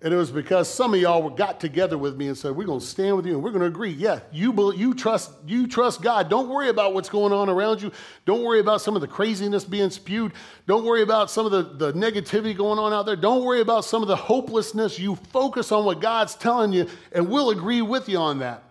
And 0.00 0.14
it 0.14 0.16
was 0.16 0.30
because 0.30 0.72
some 0.72 0.94
of 0.94 1.00
y'all 1.00 1.28
got 1.28 1.58
together 1.58 1.98
with 1.98 2.16
me 2.16 2.28
and 2.28 2.38
said, 2.38 2.54
We're 2.54 2.66
going 2.66 2.78
to 2.78 2.86
stand 2.86 3.16
with 3.16 3.26
you 3.26 3.34
and 3.34 3.42
we're 3.42 3.50
going 3.50 3.62
to 3.62 3.66
agree. 3.66 3.90
Yeah, 3.90 4.20
you, 4.30 4.72
you, 4.72 4.94
trust, 4.94 5.32
you 5.44 5.66
trust 5.66 6.02
God. 6.02 6.30
Don't 6.30 6.48
worry 6.48 6.68
about 6.68 6.94
what's 6.94 7.08
going 7.08 7.32
on 7.32 7.48
around 7.48 7.82
you. 7.82 7.90
Don't 8.24 8.44
worry 8.44 8.60
about 8.60 8.80
some 8.80 8.94
of 8.94 9.00
the 9.00 9.08
craziness 9.08 9.64
being 9.64 9.90
spewed. 9.90 10.34
Don't 10.68 10.84
worry 10.84 11.02
about 11.02 11.32
some 11.32 11.46
of 11.46 11.52
the, 11.52 11.62
the 11.62 11.92
negativity 11.94 12.56
going 12.56 12.78
on 12.78 12.92
out 12.92 13.06
there. 13.06 13.16
Don't 13.16 13.44
worry 13.44 13.60
about 13.60 13.84
some 13.84 14.02
of 14.02 14.08
the 14.08 14.14
hopelessness. 14.14 15.00
You 15.00 15.16
focus 15.16 15.72
on 15.72 15.84
what 15.84 16.00
God's 16.00 16.36
telling 16.36 16.72
you, 16.72 16.86
and 17.10 17.28
we'll 17.28 17.50
agree 17.50 17.82
with 17.82 18.08
you 18.08 18.18
on 18.18 18.38
that. 18.38 18.62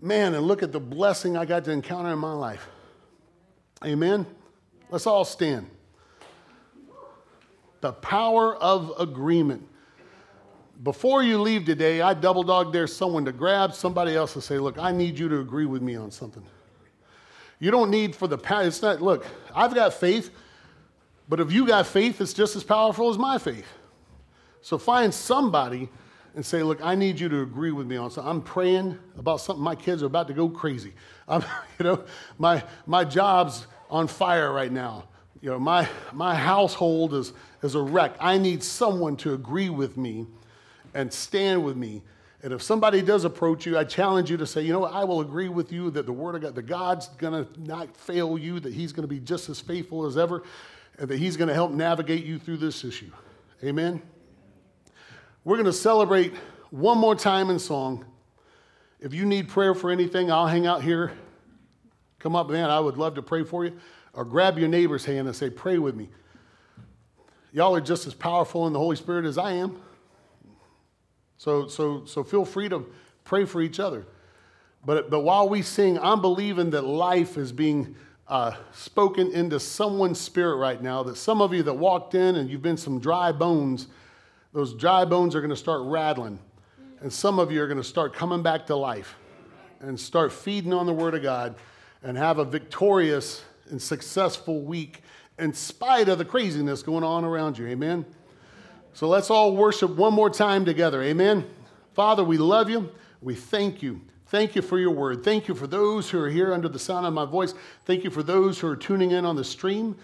Man, 0.00 0.34
and 0.34 0.46
look 0.46 0.62
at 0.62 0.70
the 0.70 0.78
blessing 0.78 1.36
I 1.36 1.46
got 1.46 1.64
to 1.64 1.72
encounter 1.72 2.12
in 2.12 2.18
my 2.20 2.32
life. 2.32 2.64
Amen. 3.84 4.24
Let's 4.88 5.08
all 5.08 5.24
stand. 5.24 5.68
The 7.80 7.92
power 7.92 8.54
of 8.54 8.92
agreement 9.00 9.68
before 10.82 11.22
you 11.22 11.38
leave 11.38 11.64
today, 11.64 12.00
I 12.00 12.14
double 12.14 12.42
dog 12.42 12.72
dare 12.72 12.86
someone 12.86 13.24
to 13.24 13.32
grab 13.32 13.74
somebody 13.74 14.14
else 14.14 14.34
and 14.34 14.44
say, 14.44 14.58
Look, 14.58 14.78
I 14.78 14.92
need 14.92 15.18
you 15.18 15.28
to 15.28 15.40
agree 15.40 15.66
with 15.66 15.82
me 15.82 15.96
on 15.96 16.10
something. 16.10 16.44
You 17.58 17.70
don't 17.70 17.90
need 17.90 18.14
for 18.14 18.28
the 18.28 18.38
power. 18.38 18.62
It's 18.62 18.80
not, 18.80 19.02
look, 19.02 19.26
I've 19.54 19.74
got 19.74 19.92
faith, 19.94 20.30
but 21.28 21.40
if 21.40 21.50
you 21.50 21.66
got 21.66 21.86
faith, 21.86 22.20
it's 22.20 22.32
just 22.32 22.54
as 22.54 22.62
powerful 22.62 23.10
as 23.10 23.18
my 23.18 23.38
faith. 23.38 23.66
So 24.62 24.78
find 24.78 25.12
somebody 25.12 25.88
and 26.36 26.46
say, 26.46 26.62
Look, 26.62 26.80
I 26.82 26.94
need 26.94 27.18
you 27.18 27.28
to 27.28 27.42
agree 27.42 27.72
with 27.72 27.88
me 27.88 27.96
on 27.96 28.10
something. 28.10 28.30
I'm 28.30 28.42
praying 28.42 28.96
about 29.18 29.40
something. 29.40 29.62
My 29.62 29.74
kids 29.74 30.02
are 30.04 30.06
about 30.06 30.28
to 30.28 30.34
go 30.34 30.48
crazy. 30.48 30.92
I'm, 31.28 31.42
you 31.78 31.84
know, 31.84 32.04
my, 32.38 32.62
my 32.86 33.04
job's 33.04 33.66
on 33.90 34.06
fire 34.06 34.52
right 34.52 34.70
now. 34.70 35.08
You 35.40 35.50
know, 35.50 35.58
my, 35.58 35.88
my 36.12 36.34
household 36.34 37.14
is, 37.14 37.32
is 37.62 37.74
a 37.74 37.80
wreck. 37.80 38.14
I 38.20 38.38
need 38.38 38.62
someone 38.62 39.16
to 39.18 39.34
agree 39.34 39.70
with 39.70 39.96
me 39.96 40.26
and 40.94 41.12
stand 41.12 41.64
with 41.64 41.76
me. 41.76 42.02
And 42.42 42.52
if 42.52 42.62
somebody 42.62 43.02
does 43.02 43.24
approach 43.24 43.66
you, 43.66 43.76
I 43.76 43.84
challenge 43.84 44.30
you 44.30 44.36
to 44.36 44.46
say, 44.46 44.62
you 44.62 44.72
know, 44.72 44.84
I 44.84 45.04
will 45.04 45.20
agree 45.20 45.48
with 45.48 45.72
you 45.72 45.90
that 45.90 46.06
the 46.06 46.12
Word 46.12 46.36
of 46.36 46.42
God, 46.42 46.54
that 46.54 46.66
God's 46.66 47.08
going 47.08 47.44
to 47.44 47.60
not 47.60 47.96
fail 47.96 48.38
you, 48.38 48.60
that 48.60 48.72
He's 48.72 48.92
going 48.92 49.02
to 49.02 49.08
be 49.08 49.18
just 49.18 49.48
as 49.48 49.60
faithful 49.60 50.06
as 50.06 50.16
ever, 50.16 50.44
and 50.98 51.08
that 51.08 51.18
He's 51.18 51.36
going 51.36 51.48
to 51.48 51.54
help 51.54 51.72
navigate 51.72 52.24
you 52.24 52.38
through 52.38 52.58
this 52.58 52.84
issue. 52.84 53.10
Amen. 53.64 54.00
We're 55.42 55.56
going 55.56 55.66
to 55.66 55.72
celebrate 55.72 56.34
one 56.70 56.98
more 56.98 57.16
time 57.16 57.50
in 57.50 57.58
song. 57.58 58.04
If 59.00 59.14
you 59.14 59.26
need 59.26 59.48
prayer 59.48 59.74
for 59.74 59.90
anything, 59.90 60.30
I'll 60.30 60.46
hang 60.46 60.66
out 60.66 60.82
here. 60.82 61.12
Come 62.18 62.36
up, 62.36 62.50
man. 62.50 62.70
I 62.70 62.78
would 62.78 62.98
love 62.98 63.14
to 63.14 63.22
pray 63.22 63.44
for 63.44 63.64
you. 63.64 63.78
Or 64.12 64.24
grab 64.24 64.58
your 64.58 64.68
neighbor's 64.68 65.04
hand 65.04 65.26
and 65.26 65.36
say, 65.36 65.50
Pray 65.50 65.78
with 65.78 65.94
me. 65.94 66.08
Y'all 67.52 67.74
are 67.74 67.80
just 67.80 68.06
as 68.06 68.14
powerful 68.14 68.66
in 68.66 68.72
the 68.72 68.78
Holy 68.78 68.96
Spirit 68.96 69.24
as 69.24 69.38
I 69.38 69.52
am. 69.52 69.80
So, 71.38 71.68
so, 71.68 72.04
so 72.04 72.24
feel 72.24 72.44
free 72.44 72.68
to 72.68 72.84
pray 73.24 73.44
for 73.44 73.62
each 73.62 73.80
other. 73.80 74.04
But, 74.84 75.08
but 75.08 75.20
while 75.20 75.48
we 75.48 75.62
sing, 75.62 75.98
I'm 75.98 76.20
believing 76.20 76.70
that 76.70 76.82
life 76.82 77.36
is 77.36 77.52
being 77.52 77.94
uh, 78.26 78.52
spoken 78.72 79.32
into 79.32 79.58
someone's 79.58 80.20
spirit 80.20 80.56
right 80.56 80.82
now. 80.82 81.02
That 81.02 81.16
some 81.16 81.40
of 81.40 81.54
you 81.54 81.62
that 81.62 81.74
walked 81.74 82.14
in 82.14 82.36
and 82.36 82.50
you've 82.50 82.62
been 82.62 82.76
some 82.76 82.98
dry 82.98 83.32
bones, 83.32 83.86
those 84.52 84.74
dry 84.74 85.04
bones 85.04 85.34
are 85.34 85.40
going 85.40 85.50
to 85.50 85.56
start 85.56 85.82
rattling. 85.84 86.38
And 87.00 87.12
some 87.12 87.38
of 87.38 87.52
you 87.52 87.62
are 87.62 87.66
going 87.66 87.78
to 87.78 87.84
start 87.84 88.12
coming 88.12 88.42
back 88.42 88.66
to 88.66 88.76
life 88.76 89.14
and 89.80 89.98
start 89.98 90.32
feeding 90.32 90.72
on 90.72 90.86
the 90.86 90.92
Word 90.92 91.14
of 91.14 91.22
God 91.22 91.54
and 92.02 92.16
have 92.16 92.38
a 92.38 92.44
victorious 92.44 93.44
and 93.70 93.80
successful 93.80 94.62
week 94.62 95.02
in 95.38 95.52
spite 95.52 96.08
of 96.08 96.18
the 96.18 96.24
craziness 96.24 96.82
going 96.82 97.04
on 97.04 97.24
around 97.24 97.58
you. 97.58 97.66
Amen. 97.68 98.04
So 98.92 99.08
let's 99.08 99.30
all 99.30 99.54
worship 99.54 99.90
one 99.96 100.12
more 100.12 100.30
time 100.30 100.64
together. 100.64 101.02
Amen. 101.02 101.44
Father, 101.94 102.24
we 102.24 102.38
love 102.38 102.68
you. 102.68 102.90
We 103.20 103.34
thank 103.34 103.82
you. 103.82 104.00
Thank 104.26 104.54
you 104.54 104.62
for 104.62 104.78
your 104.78 104.90
word. 104.90 105.24
Thank 105.24 105.48
you 105.48 105.54
for 105.54 105.66
those 105.66 106.10
who 106.10 106.20
are 106.20 106.28
here 106.28 106.52
under 106.52 106.68
the 106.68 106.78
sound 106.78 107.06
of 107.06 107.12
my 107.14 107.24
voice. 107.24 107.54
Thank 107.86 108.04
you 108.04 108.10
for 108.10 108.22
those 108.22 108.58
who 108.58 108.68
are 108.68 108.76
tuning 108.76 109.12
in 109.12 109.24
on 109.24 109.36
the 109.36 109.44
stream. 109.44 109.96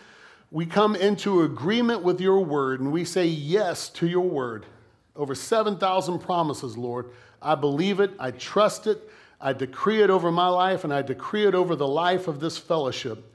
We 0.50 0.64
come 0.66 0.96
into 0.96 1.42
agreement 1.42 2.02
with 2.02 2.20
your 2.20 2.40
word 2.40 2.80
and 2.80 2.90
we 2.90 3.04
say 3.04 3.26
yes 3.26 3.88
to 3.90 4.06
your 4.06 4.22
word. 4.28 4.66
Over 5.14 5.34
7,000 5.34 6.20
promises, 6.20 6.76
Lord. 6.76 7.10
I 7.42 7.54
believe 7.54 8.00
it. 8.00 8.12
I 8.18 8.30
trust 8.30 8.86
it. 8.86 9.10
I 9.40 9.52
decree 9.52 10.02
it 10.02 10.10
over 10.10 10.32
my 10.32 10.48
life 10.48 10.84
and 10.84 10.94
I 10.94 11.02
decree 11.02 11.46
it 11.46 11.54
over 11.54 11.76
the 11.76 11.86
life 11.86 12.28
of 12.28 12.40
this 12.40 12.56
fellowship 12.56 13.30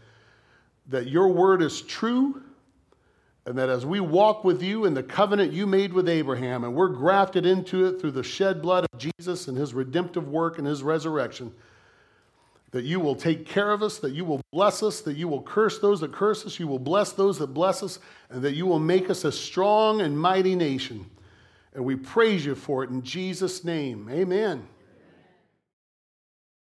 that 0.88 1.08
your 1.08 1.28
word 1.28 1.62
is 1.62 1.82
true 1.84 2.42
and 3.50 3.58
that 3.58 3.68
as 3.68 3.84
we 3.84 4.00
walk 4.00 4.44
with 4.44 4.62
you 4.62 4.86
in 4.86 4.94
the 4.94 5.02
covenant 5.02 5.52
you 5.52 5.66
made 5.66 5.92
with 5.92 6.08
Abraham 6.08 6.64
and 6.64 6.76
we're 6.76 6.88
grafted 6.88 7.48
into 7.48 7.88
it 7.88 8.00
through 8.00 8.12
the 8.12 8.22
shed 8.22 8.62
blood 8.62 8.86
of 8.94 9.00
Jesus 9.00 9.48
and 9.48 9.58
his 9.58 9.74
redemptive 9.74 10.28
work 10.28 10.60
and 10.60 10.68
his 10.68 10.84
resurrection, 10.84 11.52
that 12.70 12.84
you 12.84 13.00
will 13.00 13.16
take 13.16 13.48
care 13.48 13.72
of 13.72 13.82
us, 13.82 13.98
that 13.98 14.12
you 14.12 14.24
will 14.24 14.40
bless 14.52 14.84
us, 14.84 15.02
that 15.02 15.18
you 15.18 15.28
will 15.28 15.42
curse 15.42 15.80
those 15.80 16.00
that 16.02 16.14
curse 16.14 16.46
us, 16.46 16.60
you 16.60 16.68
will 16.68 16.78
bless 16.78 17.14
those 17.14 17.40
that 17.40 17.48
bless 17.48 17.82
us, 17.82 17.98
and 18.30 18.44
that 18.44 18.54
you 18.54 18.68
will 18.68 18.78
make 18.78 19.10
us 19.10 19.26
a 19.26 19.32
strong 19.32 20.02
and 20.02 20.20
mighty 20.20 20.54
nation. 20.54 21.10
And 21.74 21.84
we 21.84 21.96
praise 21.96 22.46
you 22.46 22.54
for 22.54 22.84
it 22.84 22.92
in 22.92 23.02
Jesus' 23.02 23.64
name. 23.64 24.08
Amen. 24.12 24.68